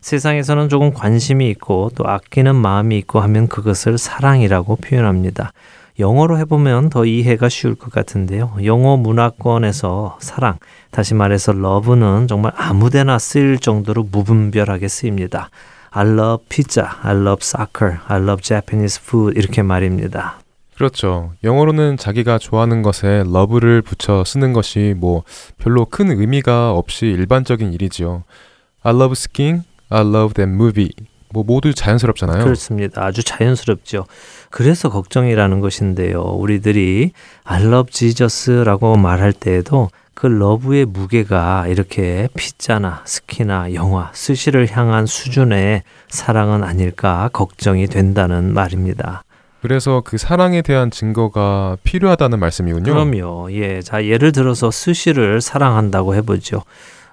세상에서는 0.01 0.71
조금 0.71 0.95
관심이 0.95 1.51
있고 1.51 1.91
또 1.95 2.09
아끼는 2.09 2.55
마음이 2.55 2.97
있고 2.99 3.21
하면 3.21 3.49
그것을 3.49 3.99
사랑이라고 3.99 4.77
표현합니다. 4.77 5.53
영어로 5.99 6.39
해보면 6.39 6.91
더 6.91 7.05
이해가 7.05 7.49
쉬울 7.49 7.75
것 7.75 7.91
같은데요. 7.91 8.57
영어 8.65 8.97
문화권에서 8.97 10.19
사랑, 10.21 10.59
다시 10.91 11.15
말해서 11.15 11.53
러브는 11.53 12.29
정말 12.29 12.53
아무데나 12.57 13.19
쓰일 13.19 13.59
정도로 13.59 14.05
무분별하게 14.05 14.87
쓰입니다. 14.87 15.51
I 15.91 16.07
love 16.07 16.45
pizza, 16.49 16.87
I 17.03 17.17
love 17.17 17.39
soccer, 17.43 17.99
I 18.07 18.21
love 18.21 18.43
Japanese 18.43 19.01
food 19.03 19.39
이렇게 19.39 19.63
말입니다. 19.63 20.39
그렇죠. 20.77 21.33
영어로는 21.43 21.97
자기가 21.97 22.39
좋아하는 22.39 22.83
것에 22.83 23.25
love를 23.27 23.83
붙여 23.83 24.23
쓰는 24.25 24.53
것이 24.53 24.95
뭐 24.97 25.25
별로 25.59 25.85
큰 25.85 26.13
의미가 26.13 26.71
없이 26.71 27.07
일반적인 27.07 27.73
일이지요. 27.73 28.23
I 28.83 28.95
love 28.95 29.13
skiing, 29.13 29.65
I 29.89 30.03
love 30.03 30.35
that 30.35 30.49
movie. 30.49 30.93
뭐 31.31 31.45
모두 31.45 31.75
자연스럽잖아요. 31.75 32.45
그렇습니다. 32.45 33.05
아주 33.05 33.23
자연스럽죠. 33.23 34.07
그래서 34.51 34.89
걱정이라는 34.89 35.61
것인데요. 35.61 36.23
우리들이 36.23 37.13
I 37.45 37.63
love 37.65 37.93
Jesus라고 37.93 38.97
말할 38.97 39.33
때에도 39.33 39.91
그 40.15 40.27
러브의 40.27 40.87
무게가 40.87 41.69
이렇게 41.69 42.29
피자나 42.35 43.03
스키나 43.05 43.75
영화, 43.75 44.11
스시를 44.15 44.69
향한 44.69 45.07
수준의 45.07 45.85
사랑은 46.09 46.65
아닐까 46.65 47.31
걱정이 47.33 47.87
된다는 47.87 48.53
말입니다. 48.53 49.23
그래서 49.63 50.03
그 50.05 50.19
사랑에 50.19 50.63
대한 50.63 50.91
증거가 50.91 51.77
필요하다는 51.83 52.39
말씀이군요. 52.39 52.93
그럼요. 52.93 53.53
예. 53.53 53.81
자, 53.81 54.05
예를 54.05 54.33
들어서 54.33 54.71
스시를 54.71 55.41
사랑한다고 55.41 56.15
해보죠. 56.17 56.63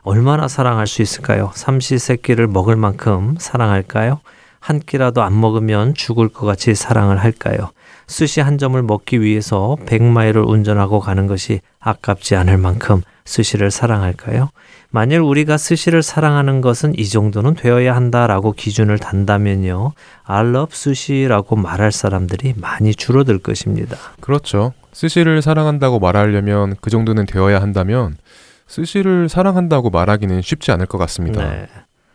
얼마나 0.06 0.48
사랑할 0.48 0.86
수 0.86 1.02
있을까요? 1.02 1.52
삼시세끼를 1.56 2.46
먹을 2.46 2.76
만큼 2.76 3.36
사랑할까요? 3.39 4.20
한 4.60 4.80
끼라도 4.80 5.24
안 5.24 5.39
먹으면 5.39 5.96
죽을 5.96 6.30
것 6.30 6.46
같이 6.46 6.76
사랑을 6.76 7.18
할까요? 7.18 7.72
스시 8.08 8.39
한 8.39 8.60
점을 8.60 8.80
먹기 8.82 9.22
위해서 9.22 9.76
100마일을 9.88 10.48
운전하고 10.48 11.00
가는 11.00 11.26
것이 11.26 11.62
아깝지 11.80 12.36
않을 12.36 12.58
만큼 12.60 13.02
스시를 13.26 13.72
사랑할까요? 13.72 14.50
만일 14.91 15.22
우리가 15.22 15.58
스시를 15.58 16.04
사랑하는 16.04 16.62
것은 16.62 16.94
이 17.00 17.10
정도는 17.10 17.56
되어야 17.56 17.96
한다라고 17.96 18.52
기준을 18.52 19.00
단다면요. 19.00 19.94
I 20.26 20.50
love 20.50 20.76
스시라고 20.76 21.56
말할 21.56 21.91
사람들이 21.91 22.54
많이 22.58 22.94
줄어들 22.94 23.39
것입니다. 23.39 23.98
그렇죠. 24.22 24.74
스시를 24.94 25.41
사랑한다고 25.41 25.98
말하려면 25.98 26.76
그 26.80 26.91
정도는 26.91 27.26
되어야 27.26 27.60
한다면 27.60 28.18
스시를 28.67 29.30
사랑한다고 29.30 29.89
말하기는 29.89 30.41
쉽지 30.41 30.71
않을 30.71 30.86
것 30.86 30.97
같습니다. 30.97 31.47
네. 31.49 31.67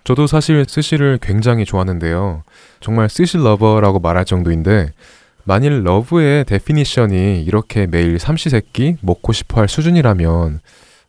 저도 0.05 0.27
사실 0.27 0.65
스시를 0.67 1.19
굉장히 1.21 1.65
좋아하는데요. 1.65 2.43
정말 2.81 3.09
스시 3.09 3.37
lover라고 3.39 4.01
말할 4.01 4.25
정도인데 4.25 4.91
만일 5.45 5.83
love의 5.85 6.45
definition이 6.47 7.43
이렇게 7.43 7.87
매일 7.87 8.19
삼시세끼 8.19 8.97
먹고 9.01 9.33
싶어 9.33 9.61
할 9.61 9.69
수준이라면 9.69 10.61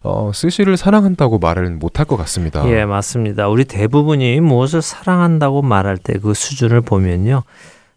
어, 0.04 0.32
스시를 0.34 0.78
사랑한다고 0.78 1.38
말은 1.40 1.80
못할 1.80 2.06
것 2.06 2.18
같습니다. 2.18 2.68
예, 2.70 2.86
맞습니다. 2.86 3.48
우리 3.50 3.66
대부분이 3.66 4.40
무엇을 4.42 4.82
사랑한다고 4.82 5.62
말할 5.62 5.98
때 5.98 6.14
그 6.20 6.34
수준을 6.34 6.82
보면요. 6.82 7.44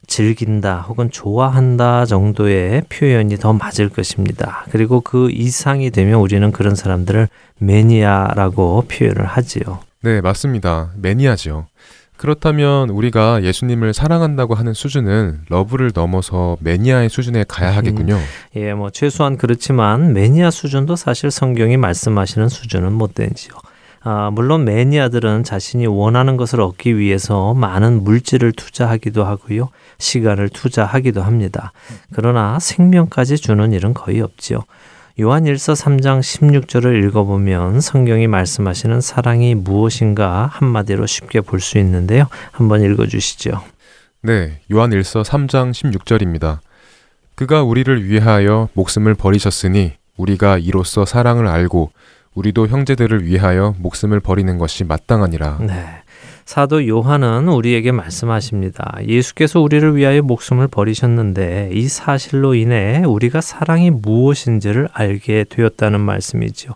즐긴다 0.06 0.82
혹은 0.88 1.10
좋아한다 1.10 2.06
정도의 2.06 2.82
표현이 2.88 3.36
더 3.36 3.52
맞을 3.52 3.88
것입니다. 3.88 4.64
그리고 4.70 5.00
그 5.00 5.30
이상이 5.30 5.90
되면 5.90 6.20
우리는 6.20 6.50
그런 6.52 6.74
사람들을 6.74 7.28
매니아라고 7.58 8.84
표현을 8.88 9.26
하지요. 9.26 9.80
네, 10.02 10.20
맞습니다. 10.20 10.90
매니아죠. 10.96 11.66
그렇다면 12.16 12.90
우리가 12.90 13.42
예수님을 13.42 13.92
사랑한다고 13.92 14.54
하는 14.54 14.72
수준은 14.72 15.40
love를 15.48 15.90
넘어서 15.94 16.56
매니아의 16.60 17.08
수준에 17.08 17.44
가야 17.46 17.74
하겠군요. 17.76 18.18
예, 18.56 18.72
뭐 18.72 18.90
최소한 18.90 19.36
그렇지만 19.36 20.12
매니아 20.12 20.50
수준도 20.50 20.96
사실 20.96 21.30
성경이 21.30 21.76
말씀하시는 21.76 22.48
수준은 22.48 22.92
못 22.92 23.14
되지요. 23.14 23.54
아, 24.06 24.30
물론 24.30 24.64
매니아들은 24.66 25.44
자신이 25.44 25.86
원하는 25.86 26.36
것을 26.36 26.60
얻기 26.60 26.98
위해서 26.98 27.54
많은 27.54 28.04
물질을 28.04 28.52
투자하기도 28.52 29.24
하고요. 29.24 29.70
시간을 29.98 30.50
투자하기도 30.50 31.22
합니다. 31.22 31.72
그러나 32.12 32.58
생명까지 32.58 33.38
주는 33.38 33.72
일은 33.72 33.94
거의 33.94 34.20
없지요. 34.20 34.62
요한 35.20 35.44
1서 35.44 35.74
3장 35.80 36.20
16절을 36.20 37.02
읽어보면 37.06 37.80
성경이 37.80 38.26
말씀하시는 38.26 39.00
사랑이 39.00 39.54
무엇인가 39.54 40.50
한마디로 40.52 41.06
쉽게 41.06 41.40
볼 41.40 41.60
수 41.60 41.78
있는데요. 41.78 42.26
한번 42.50 42.82
읽어주시죠. 42.82 43.62
네, 44.22 44.60
요한 44.72 44.90
1서 44.90 45.24
3장 45.24 45.70
16절입니다. 45.70 46.58
그가 47.36 47.62
우리를 47.62 48.04
위하여 48.06 48.68
목숨을 48.74 49.14
버리셨으니 49.14 49.92
우리가 50.16 50.58
이로써 50.58 51.04
사랑을 51.04 51.46
알고 51.46 51.90
우리도 52.34 52.68
형제들을 52.68 53.24
위하여 53.24 53.74
목숨을 53.78 54.20
버리는 54.20 54.58
것이 54.58 54.84
마땅하니라. 54.84 55.58
네. 55.60 55.84
사도 56.44 56.86
요한은 56.86 57.48
우리에게 57.48 57.90
말씀하십니다. 57.90 58.98
예수께서 59.06 59.60
우리를 59.60 59.96
위하여 59.96 60.20
목숨을 60.22 60.68
버리셨는데 60.68 61.70
이 61.72 61.88
사실로 61.88 62.54
인해 62.54 63.02
우리가 63.06 63.40
사랑이 63.40 63.90
무엇인지를 63.90 64.88
알게 64.92 65.46
되었다는 65.48 66.00
말씀이지요. 66.00 66.72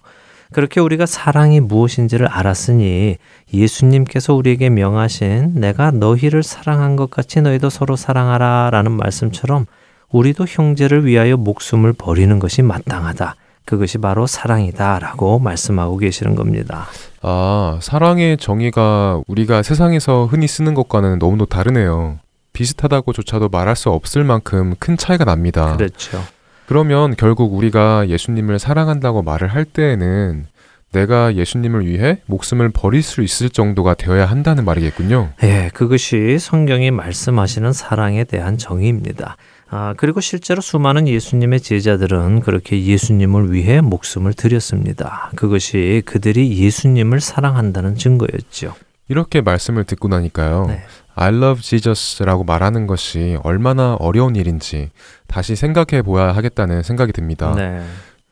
그렇게 0.52 0.80
우리가 0.80 1.04
사랑이 1.04 1.60
무엇인지를 1.60 2.26
알았으니 2.26 3.18
예수님께서 3.52 4.32
우리에게 4.32 4.70
명하신 4.70 5.52
내가 5.56 5.90
너희를 5.90 6.42
사랑한 6.42 6.96
것 6.96 7.10
같이 7.10 7.42
너희도 7.42 7.68
서로 7.68 7.96
사랑하라 7.96 8.70
라는 8.72 8.92
말씀처럼 8.92 9.66
우리도 10.10 10.46
형제를 10.48 11.04
위하여 11.04 11.36
목숨을 11.36 11.92
버리는 11.92 12.38
것이 12.38 12.62
마땅하다. 12.62 13.36
그것이 13.68 13.98
바로 13.98 14.26
사랑이다라고 14.26 15.40
말씀하고 15.40 15.98
계시는 15.98 16.36
겁니다. 16.36 16.86
아, 17.20 17.78
사랑의 17.82 18.38
정의가 18.38 19.20
우리가 19.26 19.62
세상에서 19.62 20.24
흔히 20.24 20.46
쓰는 20.46 20.72
것과는 20.72 21.18
너무도 21.18 21.44
다르네요. 21.44 22.18
비슷하다고조차도 22.54 23.50
말할 23.50 23.76
수 23.76 23.90
없을 23.90 24.24
만큼 24.24 24.74
큰 24.78 24.96
차이가 24.96 25.26
납니다. 25.26 25.76
그렇죠. 25.76 26.24
그러면 26.64 27.14
결국 27.18 27.52
우리가 27.52 28.08
예수님을 28.08 28.58
사랑한다고 28.58 29.20
말을 29.22 29.48
할 29.48 29.66
때에는 29.66 30.46
내가 30.92 31.34
예수님을 31.34 31.86
위해 31.86 32.22
목숨을 32.24 32.70
버릴 32.70 33.02
수 33.02 33.22
있을 33.22 33.50
정도가 33.50 33.92
되어야 33.92 34.24
한다는 34.24 34.64
말이겠군요. 34.64 35.32
예, 35.42 35.70
그것이 35.74 36.38
성경이 36.38 36.90
말씀하시는 36.90 37.74
사랑에 37.74 38.24
대한 38.24 38.56
정의입니다. 38.56 39.36
아, 39.70 39.94
그리고 39.96 40.20
실제로 40.20 40.60
수많은 40.62 41.06
예수님의 41.06 41.60
제자들은 41.60 42.40
그렇게 42.40 42.82
예수님을 42.82 43.52
위해 43.52 43.80
목숨을 43.80 44.32
드렸습니다. 44.32 45.30
그것이 45.36 46.02
그들이 46.06 46.58
예수님을 46.58 47.20
사랑한다는 47.20 47.94
증거였죠. 47.96 48.74
이렇게 49.08 49.40
말씀을 49.40 49.84
듣고 49.84 50.08
나니까요. 50.08 50.66
네. 50.68 50.84
I 51.14 51.34
love 51.34 51.62
Jesus라고 51.62 52.44
말하는 52.44 52.86
것이 52.86 53.38
얼마나 53.42 53.94
어려운 53.94 54.36
일인지 54.36 54.90
다시 55.26 55.56
생각해 55.56 56.02
보아야 56.02 56.32
하겠다는 56.32 56.82
생각이 56.82 57.12
듭니다. 57.12 57.52
네. 57.56 57.82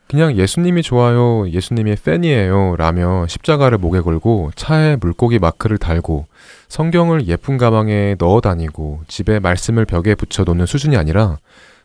그냥 0.07 0.37
예수님이 0.37 0.83
좋아요, 0.83 1.49
예수님의 1.49 1.97
팬이에요 2.03 2.77
라며 2.77 3.27
십자가를 3.27 3.77
목에 3.77 3.99
걸고 3.99 4.51
차에 4.55 4.95
물고기 4.95 5.37
마크를 5.37 5.77
달고 5.77 6.27
성경을 6.67 7.27
예쁜 7.27 7.57
가방에 7.57 8.15
넣어 8.19 8.41
다니고 8.41 9.01
집에 9.07 9.39
말씀을 9.39 9.85
벽에 9.85 10.15
붙여 10.15 10.43
놓는 10.43 10.65
수준이 10.65 10.97
아니라 10.97 11.37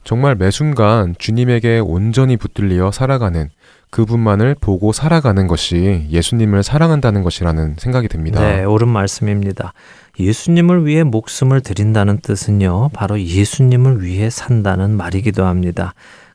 정말 0.05 0.35
매 0.35 0.51
순간 0.51 1.15
주님에게 1.19 1.79
온전히 1.79 2.37
붙들리어 2.37 2.91
살아가는 2.91 3.51
그분만을 3.91 4.57
보고 4.59 4.93
살아가는 4.93 5.47
것이 5.47 6.07
예수님을 6.11 6.63
사랑한다는 6.63 7.23
것이라는 7.23 7.77
생각이 7.79 8.09
듭니다. 8.09 8.41
네, 8.41 8.65
옳은 8.65 8.89
말씀입니다. 8.89 9.75
예수님을 10.19 10.87
위해 10.87 11.03
목숨을 11.05 11.61
드린다는 11.61 12.21
뜻은요, 12.21 12.89
바로 12.95 13.21
예수님을 13.21 14.03
위해 14.03 14.31
산다는 14.31 14.97
말이기도 14.97 15.45
합니다. 15.45 15.93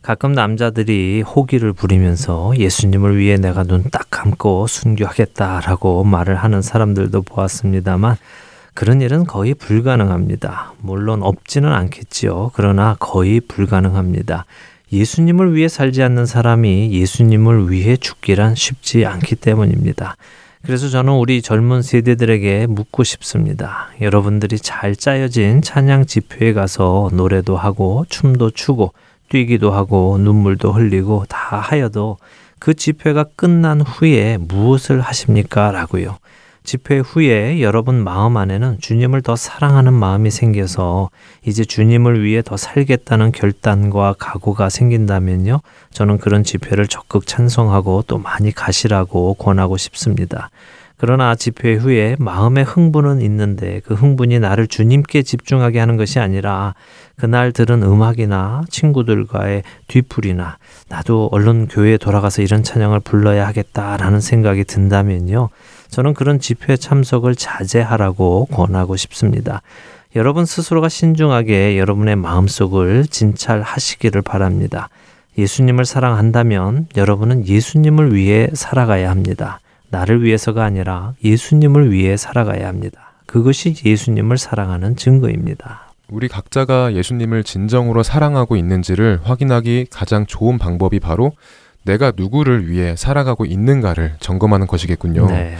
가끔 0.07 0.31
남자들이 0.31 1.21
호기를 1.21 1.73
부리면서 1.73 2.53
예수님을 2.55 3.17
위해 3.17 3.35
내가 3.35 3.63
눈 3.63 3.83
딱 3.91 4.07
감고 4.09 4.65
순교하겠다라고 4.65 6.05
말을 6.05 6.35
하는 6.35 6.61
사람들도 6.61 7.23
보았습니다만 7.23 8.15
그런 8.73 9.01
일은 9.01 9.25
거의 9.25 9.53
불가능합니다. 9.53 10.75
물론 10.79 11.23
없지는 11.23 11.73
않겠지요. 11.73 12.51
그러나 12.53 12.95
거의 12.97 13.41
불가능합니다. 13.41 14.45
예수님을 14.93 15.53
위해 15.53 15.67
살지 15.67 16.01
않는 16.03 16.25
사람이 16.25 16.93
예수님을 16.93 17.69
위해 17.69 17.97
죽기란 17.97 18.55
쉽지 18.55 19.05
않기 19.05 19.35
때문입니다. 19.35 20.15
그래서 20.63 20.87
저는 20.87 21.15
우리 21.15 21.41
젊은 21.41 21.81
세대들에게 21.81 22.67
묻고 22.67 23.03
싶습니다. 23.03 23.89
여러분들이 23.99 24.57
잘 24.57 24.95
짜여진 24.95 25.61
찬양 25.61 26.05
집회에 26.05 26.53
가서 26.53 27.09
노래도 27.11 27.57
하고 27.57 28.05
춤도 28.07 28.51
추고 28.51 28.93
뛰기도 29.29 29.71
하고 29.71 30.17
눈물도 30.17 30.71
흘리고 30.71 31.25
다 31.27 31.59
하여도 31.59 32.17
그 32.59 32.73
집회가 32.73 33.25
끝난 33.35 33.81
후에 33.81 34.37
무엇을 34.37 35.01
하십니까? 35.01 35.71
라고요. 35.71 36.17
집회 36.63 36.99
후에 36.99 37.61
여러분 37.61 38.03
마음 38.03 38.35
안에는 38.35 38.79
주님을 38.81 39.21
더 39.21 39.37
사랑하는 39.37 39.93
마음이 39.93 40.29
생겨서 40.29 41.09
이제 41.45 41.63
주님을 41.63 42.25
위해 42.25 42.41
더 42.41 42.57
살겠다는 42.57 43.31
결단과 43.31 44.13
각오가 44.19 44.67
생긴다면요. 44.67 45.61
저는 45.91 46.17
그런 46.17 46.43
집회를 46.43 46.87
적극 46.87 47.25
찬성하고 47.25 48.03
또 48.07 48.17
많이 48.17 48.51
가시라고 48.51 49.35
권하고 49.35 49.77
싶습니다. 49.77 50.49
그러나 50.99 51.35
집회 51.35 51.75
후에 51.75 52.15
마음의 52.17 52.63
흥분은 52.63 53.21
있는데 53.21 53.81
그 53.85 53.93
흥분이 53.93 54.39
나를 54.39 54.67
주님께 54.67 55.21
집중하게 55.21 55.79
하는 55.79 55.95
것이 55.95 56.19
아니라 56.19 56.73
그날 57.15 57.51
들은 57.51 57.83
음악이나 57.83 58.63
친구들과의 58.69 59.61
뒤풀이나 59.87 60.57
나도 60.89 61.29
얼른 61.31 61.67
교회에 61.67 61.97
돌아가서 61.97 62.41
이런 62.41 62.63
찬양을 62.63 63.01
불러야 63.01 63.47
하겠다라는 63.47 64.21
생각이 64.21 64.63
든다면요. 64.63 65.49
저는 65.89 66.15
그런 66.15 66.39
집회 66.39 66.75
참석을 66.75 67.35
자제하라고 67.35 68.47
권하고 68.51 68.95
싶습니다. 68.97 69.61
여러분 70.15 70.45
스스로가 70.45 70.89
신중하게 70.89 71.77
여러분의 71.77 72.15
마음속을 72.15 73.05
진찰하시기를 73.05 74.23
바랍니다. 74.23 74.89
예수님을 75.37 75.85
사랑한다면 75.85 76.87
여러분은 76.97 77.47
예수님을 77.47 78.15
위해 78.15 78.49
살아가야 78.53 79.11
합니다. 79.11 79.59
나를 79.89 80.23
위해서가 80.23 80.63
아니라 80.63 81.13
예수님을 81.23 81.91
위해 81.91 82.17
살아가야 82.17 82.67
합니다. 82.67 83.13
그것이 83.25 83.75
예수님을 83.85 84.37
사랑하는 84.37 84.95
증거입니다. 84.95 85.87
우리 86.09 86.27
각자가 86.27 86.93
예수님을 86.93 87.43
진정으로 87.43 88.01
사랑하고 88.01 88.55
있는지를 88.55 89.19
확인하기 89.23 89.87
가장 89.91 90.25
좋은 90.25 90.57
방법이 90.57 90.99
바로 90.99 91.33
내가 91.83 92.13
누구를 92.15 92.69
위해 92.69 92.95
살아가고 92.95 93.45
있는가를 93.45 94.15
점검하는 94.19 94.67
것이겠군요. 94.67 95.27
네. 95.27 95.55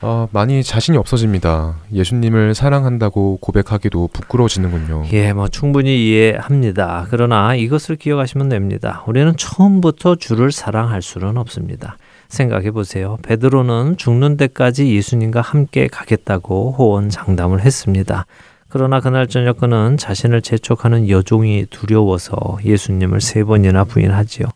아, 0.00 0.28
많이 0.30 0.62
자신이 0.62 0.96
없어집니다. 0.96 1.74
예수님을 1.92 2.54
사랑한다고 2.54 3.38
고백하기도 3.40 4.10
부끄러워지는군요. 4.12 5.06
예, 5.12 5.32
뭐 5.32 5.48
충분히 5.48 6.08
이해합니다. 6.08 7.06
그러나 7.10 7.54
이것을 7.54 7.96
기억하시면 7.96 8.48
됩니다. 8.48 9.02
우리는 9.08 9.36
처음부터 9.36 10.16
주를 10.16 10.52
사랑할 10.52 11.02
수는 11.02 11.36
없습니다. 11.36 11.96
생각해 12.28 12.70
보세요. 12.70 13.18
베드로는 13.22 13.96
죽는 13.96 14.36
데까지 14.36 14.94
예수님과 14.94 15.40
함께 15.40 15.88
가겠다고 15.88 16.72
호언 16.72 17.08
장담을 17.08 17.60
했습니다. 17.60 18.26
그러나 18.68 19.00
그날 19.00 19.26
저녁 19.26 19.58
그는 19.58 19.96
자신을 19.96 20.42
재촉하는 20.42 21.08
여종이 21.08 21.66
두려워서 21.70 22.58
예수님을 22.64 23.20
세 23.20 23.42
번이나 23.44 23.84
부인하지요. 23.84 24.46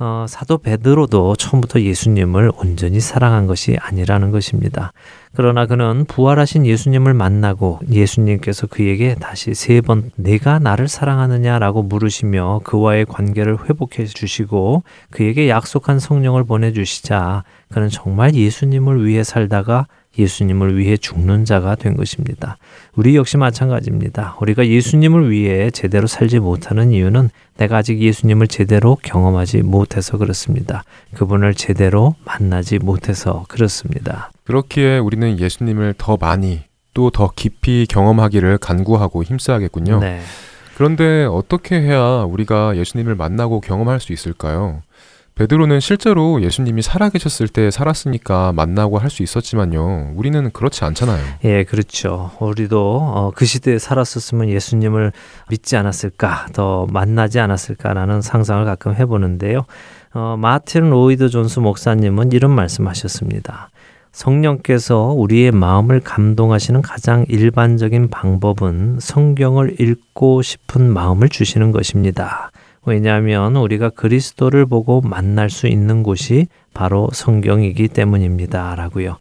어, 0.00 0.26
사도 0.28 0.58
베드로도 0.58 1.36
처음부터 1.36 1.80
예수님을 1.80 2.50
온전히 2.56 2.98
사랑한 2.98 3.46
것이 3.46 3.76
아니라는 3.80 4.32
것입니다. 4.32 4.92
그러나 5.36 5.66
그는 5.66 6.04
부활하신 6.06 6.64
예수님을 6.64 7.12
만나고 7.14 7.80
예수님께서 7.90 8.68
그에게 8.68 9.14
다시 9.16 9.52
세 9.54 9.80
번 9.80 10.10
내가 10.16 10.58
나를 10.60 10.88
사랑하느냐라고 10.88 11.82
물으시며 11.82 12.60
그와의 12.64 13.04
관계를 13.06 13.68
회복해 13.68 14.06
주시고 14.06 14.84
그에게 15.10 15.48
약속한 15.48 15.98
성령을 15.98 16.44
보내 16.44 16.72
주시자. 16.72 17.42
그는 17.72 17.88
정말 17.88 18.34
예수님을 18.34 19.04
위해 19.04 19.24
살다가 19.24 19.86
예수님을 20.18 20.78
위해 20.78 20.96
죽는 20.96 21.44
자가 21.44 21.74
된 21.74 21.96
것입니다. 21.96 22.56
우리 22.94 23.16
역시 23.16 23.36
마찬가지입니다. 23.36 24.36
우리가 24.40 24.66
예수님을 24.66 25.30
위해 25.30 25.70
제대로 25.70 26.06
살지 26.06 26.38
못하는 26.38 26.92
이유는 26.92 27.30
내가 27.56 27.78
아직 27.78 28.00
예수님을 28.00 28.48
제대로 28.48 28.96
경험하지 29.02 29.62
못해서 29.62 30.18
그렇습니다. 30.18 30.84
그분을 31.14 31.54
제대로 31.54 32.14
만나지 32.24 32.78
못해서 32.78 33.44
그렇습니다. 33.48 34.30
그렇기에 34.44 34.98
우리는 34.98 35.38
예수님을 35.38 35.94
더 35.98 36.16
많이 36.20 36.62
또 36.94 37.10
더 37.10 37.30
깊이 37.34 37.86
경험하기를 37.88 38.58
간구하고 38.58 39.24
힘써야겠군요. 39.24 39.98
네. 39.98 40.20
그런데 40.76 41.24
어떻게 41.24 41.76
해야 41.80 42.22
우리가 42.22 42.76
예수님을 42.76 43.14
만나고 43.14 43.60
경험할 43.60 44.00
수 44.00 44.12
있을까요? 44.12 44.82
베드로는 45.36 45.80
실제로 45.80 46.40
예수님이 46.42 46.80
살아계셨을 46.82 47.48
때 47.48 47.70
살았으니까 47.72 48.52
만나고 48.52 48.98
할 48.98 49.10
수 49.10 49.22
있었지만요. 49.24 50.12
우리는 50.14 50.50
그렇지 50.52 50.84
않잖아요. 50.84 51.22
예, 51.44 51.64
그렇죠. 51.64 52.30
우리도 52.40 52.98
어, 53.00 53.32
그 53.34 53.44
시대에 53.44 53.78
살았었으면 53.78 54.48
예수님을 54.48 55.12
믿지 55.50 55.76
않았을까, 55.76 56.46
더 56.52 56.86
만나지 56.90 57.38
않았을까라는 57.40 58.22
상상을 58.22 58.64
가끔 58.64 58.94
해보는데요. 58.94 59.66
어, 60.14 60.36
마틴 60.38 60.90
로이드 60.90 61.28
존스 61.28 61.60
목사님은 61.60 62.32
이런 62.32 62.52
말씀하셨습니다. 62.52 63.70
성령께서 64.12 65.08
우리의 65.16 65.50
마음을 65.50 65.98
감동하시는 66.00 66.80
가장 66.82 67.24
일반적인 67.28 68.10
방법은 68.10 68.98
성경을 69.00 69.80
읽고 69.80 70.42
싶은 70.42 70.92
마음을 70.92 71.28
주시는 71.28 71.72
것입니다. 71.72 72.52
왜냐하면 72.86 73.56
우리가 73.56 73.90
그리스도를 73.90 74.66
보고 74.66 75.00
만날 75.00 75.50
수 75.50 75.66
있는 75.66 76.02
곳이 76.02 76.46
바로 76.72 77.08
성경이기 77.12 77.88
때문입니다. 77.88 78.74
라고요. 78.74 79.18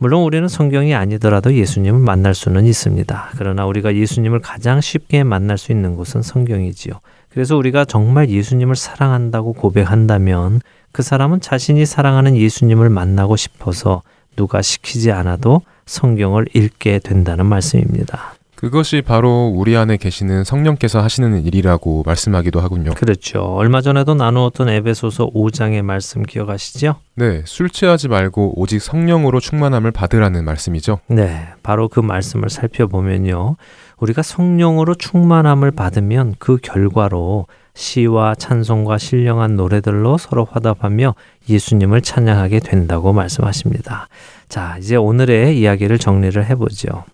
물론 0.00 0.22
우리는 0.22 0.46
성경이 0.46 0.94
아니더라도 0.94 1.54
예수님을 1.54 1.98
만날 1.98 2.32
수는 2.32 2.66
있습니다. 2.66 3.30
그러나 3.36 3.66
우리가 3.66 3.96
예수님을 3.96 4.38
가장 4.40 4.80
쉽게 4.80 5.24
만날 5.24 5.58
수 5.58 5.72
있는 5.72 5.96
곳은 5.96 6.22
성경이지요. 6.22 6.94
그래서 7.30 7.56
우리가 7.56 7.84
정말 7.84 8.28
예수님을 8.28 8.76
사랑한다고 8.76 9.54
고백한다면 9.54 10.60
그 10.92 11.02
사람은 11.02 11.40
자신이 11.40 11.84
사랑하는 11.84 12.36
예수님을 12.36 12.90
만나고 12.90 13.36
싶어서 13.36 14.02
누가 14.36 14.62
시키지 14.62 15.10
않아도 15.10 15.62
성경을 15.86 16.46
읽게 16.54 17.00
된다는 17.00 17.46
말씀입니다. 17.46 18.37
그것이 18.58 19.02
바로 19.02 19.52
우리 19.54 19.76
안에 19.76 19.98
계시는 19.98 20.42
성령께서 20.42 21.00
하시는 21.00 21.46
일이라고 21.46 22.02
말씀하기도 22.04 22.60
하군요. 22.60 22.90
그렇죠. 22.94 23.38
얼마 23.40 23.80
전에도 23.80 24.14
나누었던 24.14 24.68
에베소서 24.68 25.28
5장의 25.28 25.82
말씀 25.82 26.24
기억하시죠? 26.24 26.96
네, 27.14 27.42
술 27.44 27.70
취하지 27.70 28.08
말고 28.08 28.60
오직 28.60 28.82
성령으로 28.82 29.38
충만함을 29.38 29.92
받으라는 29.92 30.44
말씀이죠. 30.44 30.98
네, 31.06 31.46
바로 31.62 31.86
그 31.86 32.00
말씀을 32.00 32.50
살펴보면요. 32.50 33.54
우리가 33.98 34.22
성령으로 34.22 34.96
충만함을 34.96 35.70
받으면 35.70 36.34
그 36.40 36.56
결과로 36.60 37.46
시와 37.74 38.34
찬송과 38.34 38.98
신령한 38.98 39.54
노래들로 39.54 40.18
서로 40.18 40.44
화답하며 40.50 41.14
예수님을 41.48 42.00
찬양하게 42.00 42.58
된다고 42.58 43.12
말씀하십니다. 43.12 44.08
자, 44.48 44.76
이제 44.80 44.96
오늘의 44.96 45.60
이야기를 45.60 45.98
정리를 45.98 46.44
해보죠. 46.44 47.04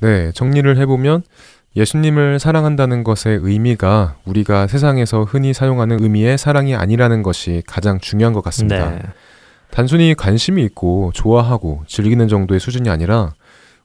네, 0.00 0.32
정리를 0.32 0.76
해보면 0.76 1.22
예수님을 1.76 2.38
사랑한다는 2.38 3.02
것의 3.02 3.40
의미가 3.42 4.16
우리가 4.24 4.68
세상에서 4.68 5.24
흔히 5.24 5.52
사용하는 5.52 6.02
의미의 6.02 6.38
사랑이 6.38 6.76
아니라는 6.76 7.22
것이 7.22 7.62
가장 7.66 7.98
중요한 7.98 8.32
것 8.32 8.42
같습니다. 8.44 8.90
네. 8.90 9.00
단순히 9.70 10.14
관심이 10.14 10.62
있고 10.64 11.10
좋아하고 11.14 11.82
즐기는 11.88 12.28
정도의 12.28 12.60
수준이 12.60 12.88
아니라 12.88 13.32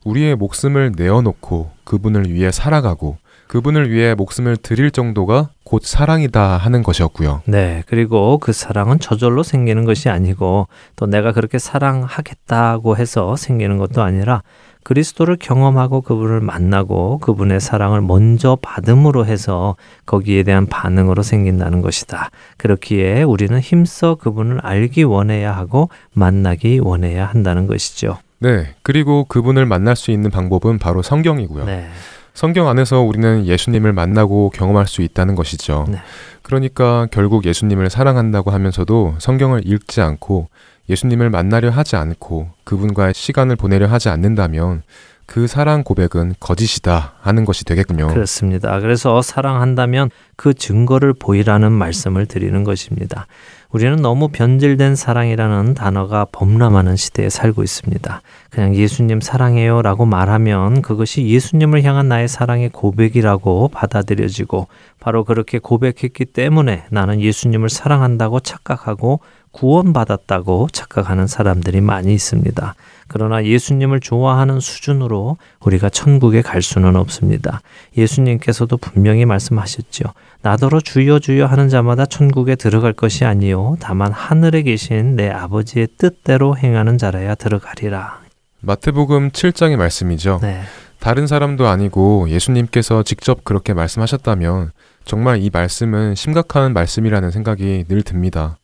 우리의 0.06 0.36
목숨을 0.36 0.94
내어놓고 0.96 1.72
그분을 1.84 2.32
위해 2.32 2.52
살아가고 2.52 3.18
그분을 3.48 3.90
위해 3.90 4.14
목숨을 4.14 4.58
드릴 4.58 4.92
정도가 4.92 5.50
곧 5.64 5.84
사랑이다 5.84 6.58
하는 6.58 6.84
것이었고요. 6.84 7.42
네, 7.48 7.82
그리고 7.88 8.38
그 8.38 8.54
사랑은 8.54 9.00
저절로 9.00 9.42
생기는 9.42 9.86
것이 9.86 10.10
아니고 10.10 10.68
또 10.96 11.08
내가 11.08 11.32
그렇게 11.32 11.58
사랑하겠다고 11.58 12.98
해서 12.98 13.36
생기는 13.36 13.78
것도 13.80 14.04
아니라 14.04 14.44
그리스도를 14.84 15.36
경험하고 15.38 16.02
그분을 16.02 16.42
만나고 16.42 17.20
그분의 17.20 17.60
사랑을 17.60 18.02
먼저 18.02 18.58
받음으로 18.62 19.26
해서 19.26 19.76
거기에 20.06 20.44
대한 20.44 20.66
반응으로 20.66 21.22
생긴다는 21.22 21.82
것이다. 21.82 22.30
그렇기에 22.58 23.24
우리는 23.24 23.60
힘써 23.60 24.16
그분을 24.16 24.60
알기 24.64 25.04
원해야 25.04 25.56
하고 25.56 25.90
만나기 26.14 26.80
원해야 26.80 27.26
한다는 27.26 27.68
것이죠. 27.68 28.18
네, 28.40 28.74
그리고 28.84 29.26
그분을 29.26 29.66
만날 29.66 29.96
수 29.96 30.12
있는 30.12 30.32
방법은 30.32 30.80
바로 30.80 31.02
성경이고요. 31.02 31.66
네. 31.66 31.88
성경 32.34 32.70
안에서 32.70 33.02
우리는 33.02 33.46
예수님을 33.46 33.92
만나고 33.92 34.52
경험할 34.52 34.88
수 34.88 35.02
있다는 35.02 35.36
것이죠. 35.36 35.86
네. 35.90 35.98
그러니까 36.42 37.08
결국 37.12 37.46
예수님을 37.46 37.90
사랑한다고 37.90 38.52
하면서도 38.52 39.16
성경을 39.20 39.68
읽지 39.68 40.00
않고 40.00 40.48
예수님을 40.90 41.30
만나려 41.30 41.70
하지 41.70 41.96
않고 41.96 42.50
그분과의 42.64 43.14
시간을 43.14 43.56
보내려 43.56 43.88
하지 43.88 44.10
않는다면 44.10 44.84
그 45.30 45.46
사랑 45.46 45.84
고백은 45.84 46.34
거짓이다 46.40 47.14
하는 47.22 47.46
것이 47.46 47.64
되겠군요. 47.64 48.08
그렇습니다. 48.08 48.80
그래서 48.80 49.22
사랑한다면 49.22 50.10
그 50.36 50.56
증거를 50.56 51.14
보이라는 51.14 51.72
말씀을 51.72 52.26
드리는 52.26 52.64
것입니다. 52.64 53.28
우리는 53.72 53.98
너무 53.98 54.30
변질된 54.30 54.96
사랑이라는 54.96 55.76
단어가 55.76 56.26
범람하는 56.32 56.96
시대에 56.96 57.30
살고 57.30 57.62
있습니다. 57.62 58.22
그냥 58.50 58.74
예수님 58.74 59.22
사랑해요 59.22 59.84
라고 59.84 60.06
말하면 60.08 60.82
그것이 60.82 61.28
예수님을 61.28 61.84
향한 61.84 62.08
나의 62.08 62.28
사랑의 62.28 62.70
고백이라고 62.70 63.68
받아들여지고 63.68 64.68
바로 65.00 65.24
그렇게 65.24 65.60
고백했기 65.60 66.26
때문에 66.26 66.86
나는 66.90 67.22
예수님을 67.22 67.70
사랑한다고 67.70 68.40
착각하고 68.40 69.20
구원받았다고 69.52 70.70
착각하는 70.72 71.28
사람들이 71.28 71.82
많이 71.82 72.14
있습니다. 72.14 72.76
그러나 73.08 73.44
예수님을 73.44 74.00
좋아하는 74.00 74.60
수준으로 74.60 75.38
우리가 75.62 75.90
천국에 75.90 76.42
갈 76.42 76.62
수는 76.62 76.96
없습니다. 76.96 77.62
예수님께서도 77.98 78.78
분명히 78.78 79.26
말씀하셨죠. 79.26 80.06
나더러 80.42 80.80
주여 80.80 81.20
주여 81.20 81.48
하는 81.48 81.70
자마다 81.70 82.06
천국에 82.06 82.56
들어갈 82.56 82.94
것이 82.94 83.26
아니요 83.26 83.76
다만 83.80 84.12
하늘에 84.12 84.62
계신 84.62 85.16
내 85.16 85.30
아버지의 85.30 85.88
뜻대로 85.98 86.56
행하는 86.56 86.98
자라야 86.98 87.36
들어가리라. 87.36 88.20
마태복음 88.62 89.32
7장의 89.32 89.78
말씀이죠. 89.78 90.40
네. 90.42 90.62
다른 91.00 91.28
사람도 91.28 91.68
아니고 91.68 92.30
예수님께서 92.30 93.04
직접 93.04 93.44
그렇게 93.44 93.74
말씀하셨다면 93.74 94.72
정말 95.06 95.42
이 95.42 95.50
말씀은 95.52 96.16
심각한 96.16 96.74
말씀이라는 96.74 97.32
생각이 97.32 97.86
늘 97.88 98.04
듭니다. 98.04 98.58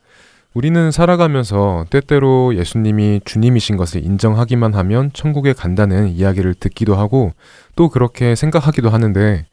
우리는 0.56 0.89
살아가면서 0.89 1.86
때때로 1.89 2.56
예수님이 2.56 3.20
주님이신 3.26 3.76
것을 3.76 4.06
인정하기만 4.06 4.74
하면 4.74 5.12
천국에 5.12 5.51
간다는 5.51 6.08
이야기를 6.08 6.53
듣기도 6.53 6.95
하고 6.95 7.34
또 7.76 7.89
그렇게 7.89 8.36
생각하기도 8.36 8.89
하는데 8.89 9.45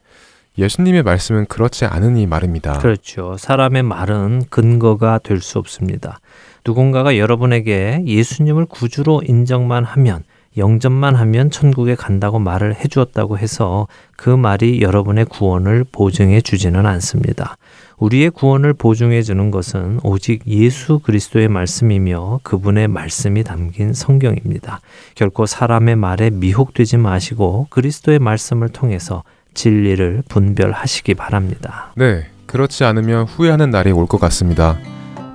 예수님의 0.56 1.02
말씀은 1.02 1.46
그렇지 1.46 1.86
않으니 1.86 2.26
말입니다. 2.26 2.78
그렇죠. 2.78 3.36
사람의 3.36 3.82
말은 3.82 4.44
근거가 4.48 5.18
될 5.18 5.40
수 5.40 5.58
없습니다. 5.58 6.20
누군가가 6.64 7.18
여러분에게 7.18 8.02
예수님을 8.06 8.66
구주로 8.66 9.22
인정만 9.26 9.82
하면 9.82 10.22
영접만 10.56 11.16
하면 11.16 11.50
천국에 11.50 11.96
간다고 11.96 12.38
말을 12.38 12.76
해 12.76 12.86
주었다고 12.86 13.38
해서 13.38 13.88
그 14.16 14.30
말이 14.30 14.82
여러분의 14.82 15.24
구원을 15.24 15.84
보증해 15.90 16.42
주지는 16.42 16.86
않습니다. 16.86 17.56
우리의 18.02 18.30
구원을 18.30 18.72
보증해 18.72 19.22
주는 19.22 19.52
것은 19.52 20.00
오직 20.02 20.42
예수 20.48 20.98
그리스도의 20.98 21.46
말씀이며 21.46 22.40
그분의 22.42 22.88
말씀이 22.88 23.44
담긴 23.44 23.92
성경입니다. 23.92 24.80
결코 25.14 25.46
사람의 25.46 25.94
말에 25.94 26.30
미혹되지 26.30 26.96
마시고 26.96 27.68
그리스도의 27.70 28.18
말씀을 28.18 28.70
통해서 28.70 29.22
진리를 29.54 30.24
분별하시기 30.28 31.14
바랍니다. 31.14 31.92
네, 31.96 32.26
그렇지 32.46 32.82
않으면 32.82 33.26
후회하는 33.26 33.70
날이 33.70 33.92
올 33.92 34.06
것 34.08 34.18
같습니다. 34.18 34.78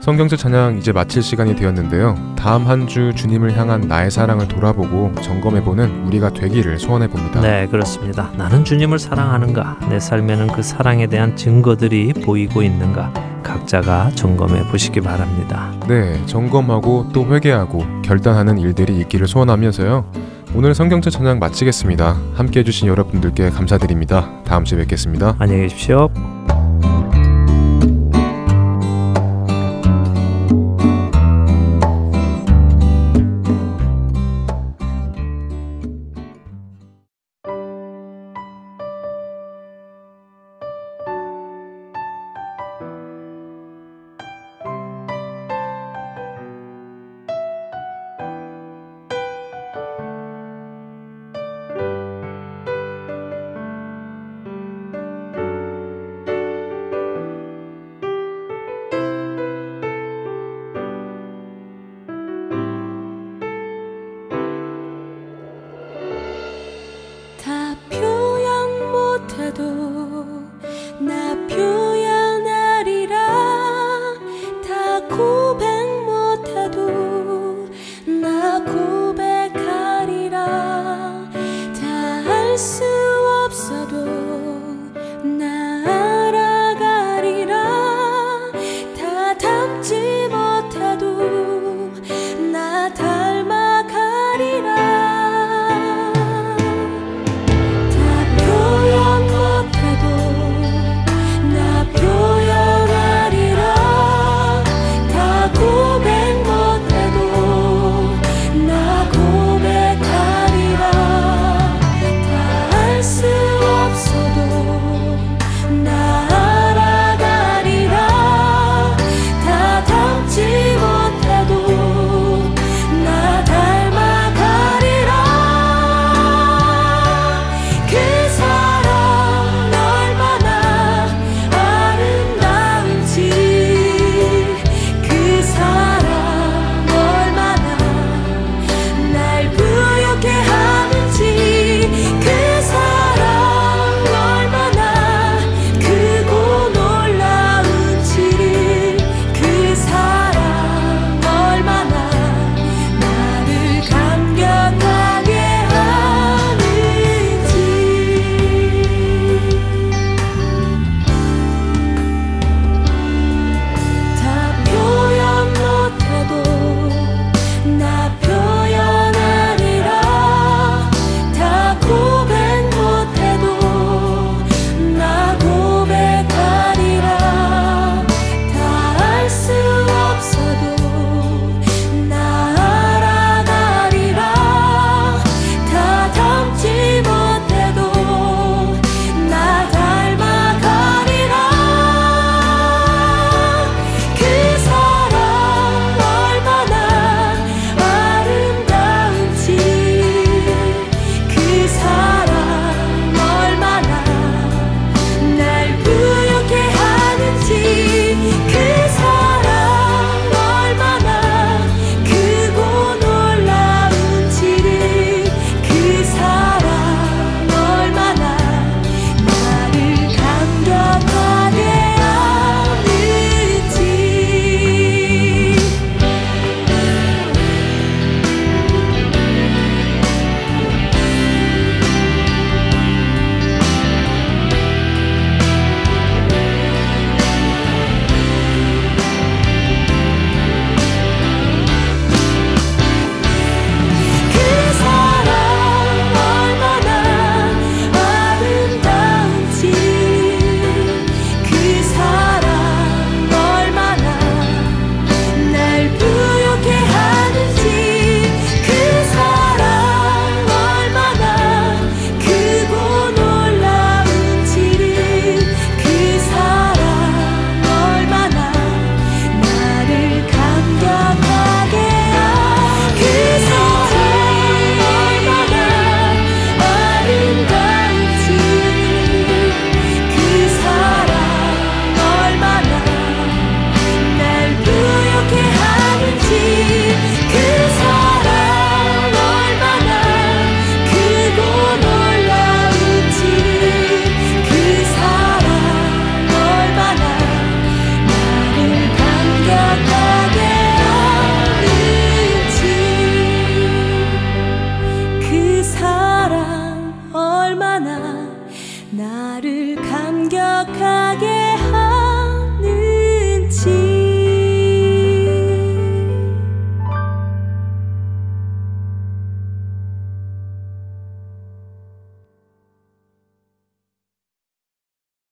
성경제 0.07 0.37
찬양 0.37 0.77
이제 0.77 0.93
마칠 0.93 1.21
시간이 1.21 1.57
되었는데요. 1.57 2.15
다음 2.37 2.65
한 2.65 2.87
주 2.87 3.11
주님을 3.13 3.57
향한 3.57 3.81
나의 3.81 4.09
사랑을 4.09 4.47
돌아보고 4.47 5.11
점검해보는 5.21 6.05
우리가 6.05 6.29
되기를 6.29 6.79
소원해 6.79 7.09
봅니다. 7.09 7.41
네, 7.41 7.67
그렇습니다. 7.67 8.31
나는 8.37 8.63
주님을 8.63 8.99
사랑하는가? 8.99 9.79
내 9.89 9.99
삶에는 9.99 10.47
그 10.47 10.63
사랑에 10.63 11.07
대한 11.07 11.35
증거들이 11.35 12.13
보이고 12.23 12.63
있는가? 12.63 13.11
각자가 13.43 14.11
점검해 14.15 14.69
보시기 14.71 15.01
바랍니다. 15.01 15.73
네, 15.89 16.25
점검하고 16.25 17.09
또 17.11 17.25
회개하고 17.25 17.83
결단하는 18.03 18.57
일들이 18.59 18.97
있기를 19.01 19.27
소원하면서요. 19.27 20.09
오늘 20.55 20.73
성경제 20.73 21.09
찬양 21.09 21.39
마치겠습니다. 21.39 22.15
함께 22.33 22.61
해주신 22.61 22.87
여러분들께 22.87 23.49
감사드립니다. 23.49 24.29
다음 24.45 24.63
주에 24.63 24.77
뵙겠습니다. 24.77 25.35
안녕히 25.39 25.63
계십시오. 25.63 26.07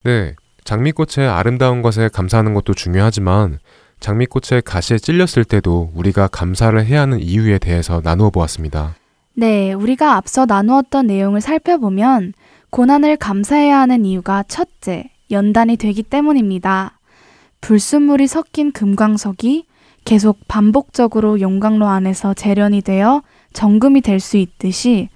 네, 0.05 0.35
장미꽃의 0.65 1.27
아름다운 1.27 1.81
것에 1.81 2.09
감사하는 2.09 2.53
것도 2.53 2.75
중요하지만 2.75 3.57
장미꽃의 4.01 4.61
가시에 4.63 4.99
찔렸을 4.99 5.45
때도 5.45 5.91
우리가 5.95 6.27
감사를 6.27 6.85
해야 6.85 7.01
하는 7.01 7.19
이유에 7.19 7.57
대해서 7.57 8.01
나누어 8.03 8.29
보았습니다. 8.29 8.93
네, 9.33 9.73
우리가 9.73 10.15
앞서 10.15 10.45
나누었던 10.45 11.07
내용을 11.07 11.41
살펴보면 11.41 12.33
고난을 12.69 13.17
감사해야 13.17 13.79
하는 13.79 14.05
이유가 14.05 14.43
첫째, 14.47 15.09
연단이 15.31 15.75
되기 15.75 16.03
때문입니다. 16.03 16.99
불순물이 17.61 18.27
섞인 18.27 18.71
금광석이 18.71 19.65
계속 20.03 20.37
반복적으로 20.47 21.41
용광로 21.41 21.87
안에서 21.87 22.35
재련이 22.35 22.83
되어 22.83 23.23
정금이 23.53 24.01
될 24.01 24.19
수 24.19 24.37
있듯이 24.37 25.09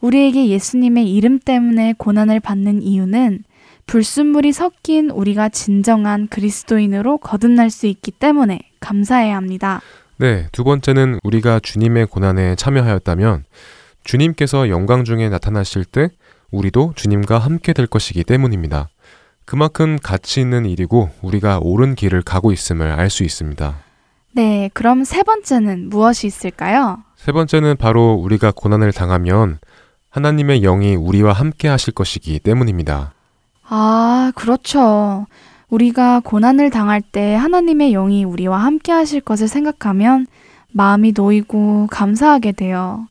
우리에게 0.00 0.48
예수님의 0.48 1.12
이름 1.12 1.38
때문에 1.38 1.92
고난을 1.98 2.40
받는 2.40 2.80
이유는 2.80 3.44
불순물이 3.90 4.52
섞인 4.52 5.10
우리가 5.10 5.48
진정한 5.48 6.28
그리스도인으로 6.28 7.18
거듭날 7.18 7.70
수 7.70 7.88
있기 7.88 8.12
때문에 8.12 8.60
감사해야 8.78 9.34
합니다. 9.34 9.80
네, 10.16 10.46
두 10.52 10.62
번째는 10.62 11.18
우리가 11.24 11.58
주님의 11.58 12.06
고난에 12.06 12.54
참여하였다면 12.54 13.42
주님께서 14.04 14.68
영광 14.68 15.02
중에 15.02 15.28
나타나실 15.28 15.84
때 15.84 16.10
우리도 16.52 16.92
주님과 16.94 17.40
함께 17.40 17.72
될 17.72 17.88
것이기 17.88 18.22
때문입니다. 18.22 18.90
그만큼 19.44 19.98
가치 20.00 20.40
있는 20.40 20.66
일이고 20.66 21.10
우리가 21.20 21.58
옳은 21.60 21.96
길을 21.96 22.22
가고 22.22 22.52
있음을 22.52 22.92
알 22.92 23.10
수 23.10 23.24
있습니다. 23.24 23.74
네, 24.36 24.70
그럼 24.72 25.02
세 25.02 25.24
번째는 25.24 25.88
무엇이 25.88 26.28
있을까요? 26.28 27.02
세 27.16 27.32
번째는 27.32 27.76
바로 27.76 28.12
우리가 28.12 28.52
고난을 28.54 28.92
당하면 28.92 29.58
하나님의 30.10 30.60
영이 30.60 30.94
우리와 30.94 31.32
함께 31.32 31.66
하실 31.66 31.92
것이기 31.92 32.38
때문입니다. 32.38 33.14
아, 33.72 34.32
그렇죠. 34.34 35.26
우리가 35.68 36.20
고난을 36.24 36.70
당할 36.70 37.00
때 37.00 37.34
하나님의 37.36 37.92
영이 37.92 38.24
우리와 38.24 38.58
함께 38.58 38.90
하실 38.90 39.20
것을 39.20 39.46
생각하면 39.46 40.26
마음이 40.72 41.12
놓이고 41.16 41.86
감사하게 41.88 42.52
돼요. 42.52 43.06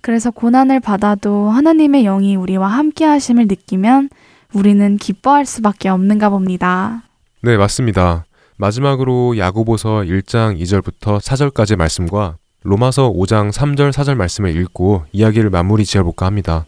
그래서 0.00 0.30
고난을 0.30 0.78
받아도 0.78 1.50
하나님의 1.50 2.04
영이 2.04 2.36
우리와 2.36 2.68
함께 2.68 3.04
하심을 3.04 3.48
느끼면 3.48 4.10
우리는 4.52 4.98
기뻐할 4.98 5.46
수밖에 5.46 5.88
없는가 5.88 6.30
봅니다. 6.30 7.02
네, 7.42 7.56
맞습니다. 7.56 8.24
마지막으로 8.56 9.36
야고보서 9.36 10.02
1장 10.02 10.60
2절부터 10.60 11.20
4절까지 11.20 11.74
말씀과 11.74 12.36
로마서 12.62 13.10
5장 13.10 13.52
3절 13.52 13.92
4절 13.92 14.14
말씀을 14.14 14.54
읽고 14.56 15.02
이야기를 15.10 15.50
마무리 15.50 15.84
지어볼까 15.84 16.26
합니다. 16.26 16.66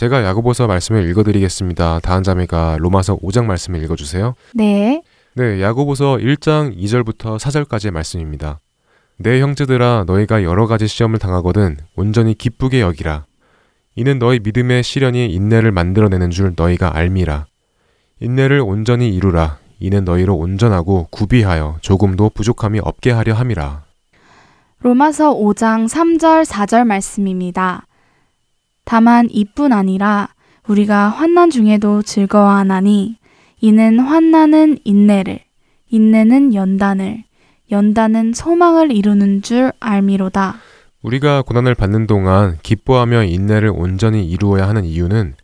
제가 0.00 0.24
야고보서 0.24 0.66
말씀을 0.66 1.06
읽어드리겠습니다. 1.10 2.00
다한 2.00 2.22
자매가 2.22 2.78
로마서 2.80 3.18
5장 3.18 3.44
말씀을 3.44 3.82
읽어주세요. 3.82 4.34
네. 4.54 5.02
네, 5.34 5.60
야고보서 5.60 6.16
1장 6.16 6.74
2절부터 6.74 7.38
4절까지의 7.38 7.90
말씀입니다. 7.90 8.60
내 9.18 9.42
형제들아 9.42 10.04
너희가 10.06 10.42
여러 10.42 10.66
가지 10.66 10.88
시험을 10.88 11.18
당하거든 11.18 11.76
온전히 11.96 12.32
기쁘게 12.32 12.80
여기라. 12.80 13.26
이는 13.94 14.18
너희 14.18 14.40
믿음의 14.42 14.84
시련이 14.84 15.34
인내를 15.34 15.70
만들어내는 15.70 16.30
줄 16.30 16.54
너희가 16.56 16.96
알미라. 16.96 17.44
인내를 18.20 18.60
온전히 18.60 19.14
이루라. 19.14 19.58
이는 19.80 20.06
너희로 20.06 20.34
온전하고 20.34 21.08
구비하여 21.10 21.76
조금도 21.82 22.30
부족함이 22.30 22.80
없게 22.82 23.10
하려 23.10 23.34
함이라. 23.34 23.82
로마서 24.78 25.34
5장 25.34 25.86
3절 25.90 26.46
4절 26.46 26.86
말씀입니다. 26.86 27.86
다만 28.90 29.28
이뿐 29.30 29.72
아니라 29.72 30.30
우리가 30.66 31.10
환난 31.10 31.48
중에도 31.48 32.02
즐거워하나니 32.02 33.18
이는 33.60 34.00
환난은 34.00 34.78
인내를 34.82 35.38
인내는 35.90 36.54
연단을 36.54 37.22
연단은 37.70 38.32
소망을 38.32 38.90
이루는 38.90 39.42
줄 39.42 39.70
알미로다. 39.78 40.56
우리가 41.02 41.42
고난을 41.42 41.76
받는 41.76 42.08
동안 42.08 42.58
기뻐하며 42.64 43.26
인내를 43.26 43.70
온전히 43.72 44.28
이루어야 44.28 44.68
하는 44.68 44.84
이유는 44.84 45.34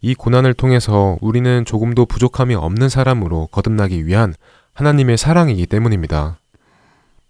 이 0.00 0.14
고난을 0.14 0.54
통해서 0.54 1.18
우리는 1.20 1.66
조금도 1.66 2.06
부족함이 2.06 2.54
없는 2.54 2.88
사람으로 2.88 3.48
거듭나기 3.48 4.06
위한 4.06 4.32
하나님의 4.72 5.18
사랑이기 5.18 5.66
때문입니다. 5.66 6.38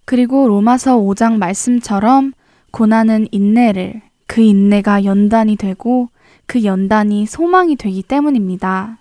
그리고 0.05 0.47
로마서 0.47 0.99
5장 0.99 1.39
말씀처럼 1.39 2.33
고난은 2.71 3.27
인내를 3.33 4.03
그 4.27 4.41
인내가 4.41 5.05
연단이 5.05 5.57
되고 5.57 6.09
그 6.47 6.65
연단이 6.65 7.27
소망이 7.27 7.77
되기 7.77 8.03
때문입니다. 8.03 8.99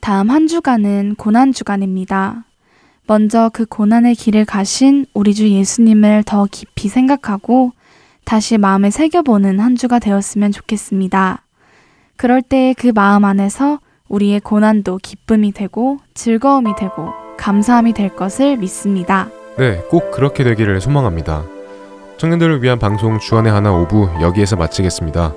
다음 0.00 0.30
한 0.30 0.46
주간은 0.46 1.14
고난 1.16 1.52
주간입니다. 1.52 2.44
먼저 3.06 3.50
그 3.52 3.66
고난의 3.66 4.14
길을 4.14 4.44
가신 4.44 5.06
우리 5.14 5.34
주 5.34 5.48
예수님을 5.48 6.24
더 6.24 6.46
깊이 6.50 6.88
생각하고 6.88 7.72
다시 8.24 8.56
마음에 8.58 8.90
새겨보는 8.90 9.60
한 9.60 9.76
주가 9.76 9.98
되었으면 9.98 10.52
좋겠습니다. 10.52 11.42
그럴 12.16 12.42
때그 12.42 12.92
마음 12.94 13.24
안에서 13.24 13.80
우리의 14.08 14.40
고난도 14.40 14.98
기쁨이 15.02 15.52
되고 15.52 15.98
즐거움이 16.14 16.76
되고 16.76 17.12
감사함이 17.36 17.92
될 17.92 18.14
것을 18.14 18.56
믿습니다. 18.56 19.28
네, 19.58 19.82
꼭 19.90 20.10
그렇게 20.10 20.44
되기를 20.44 20.80
소망합니다. 20.80 21.53
청년들을 22.18 22.62
위한 22.62 22.78
방송 22.78 23.18
주안의 23.18 23.52
하나 23.52 23.72
오부 23.72 24.08
여기에서 24.22 24.56
마치겠습니다. 24.56 25.32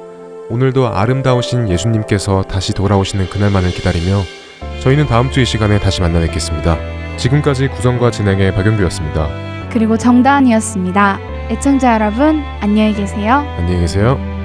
오늘도 0.49 0.87
아름다우신 0.87 1.69
예수님께서 1.69 2.43
다시 2.43 2.73
돌아오시는 2.73 3.29
그날만을 3.29 3.71
기다리며 3.71 4.21
저희는 4.81 5.07
다음 5.07 5.29
주 5.31 5.41
이 5.41 5.45
시간에 5.45 5.79
다시 5.79 6.01
만나 6.01 6.19
뵙겠습니다. 6.19 6.77
지금까지 7.17 7.67
구성과 7.69 8.11
진행의 8.11 8.53
박영규였습니다. 8.53 9.27
그리고 9.71 9.97
정다은이었습니다. 9.97 11.19
애청자 11.49 11.95
여러분, 11.95 12.43
안녕히 12.61 12.93
계세요. 12.93 13.45
안녕히 13.57 13.81
계세요. 13.81 14.36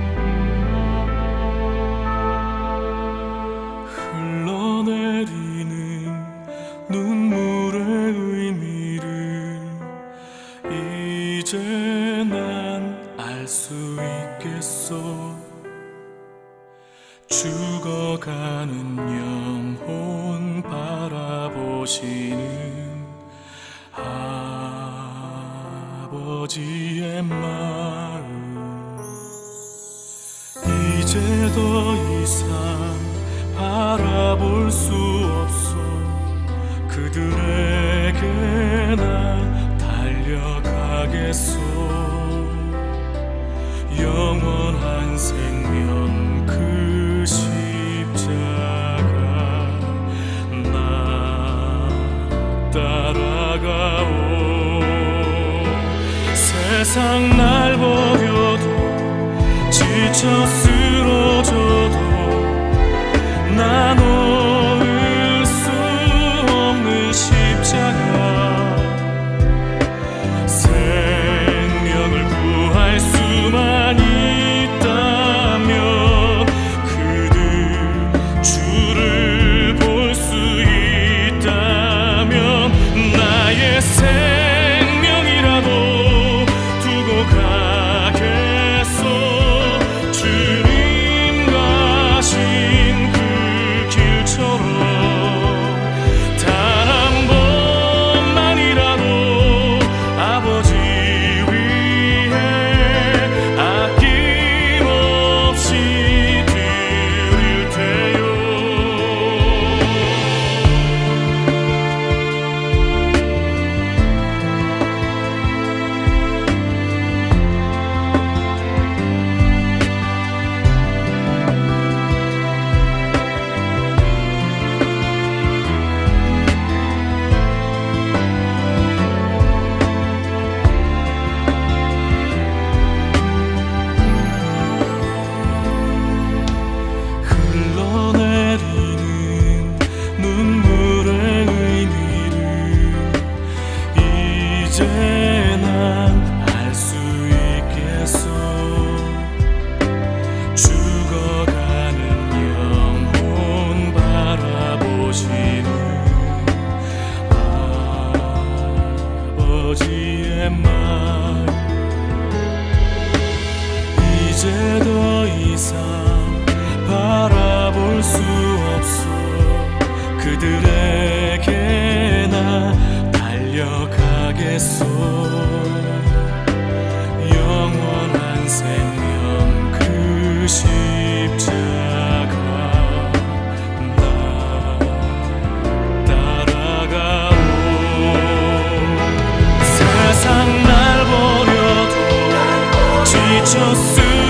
버려 193.54 194.21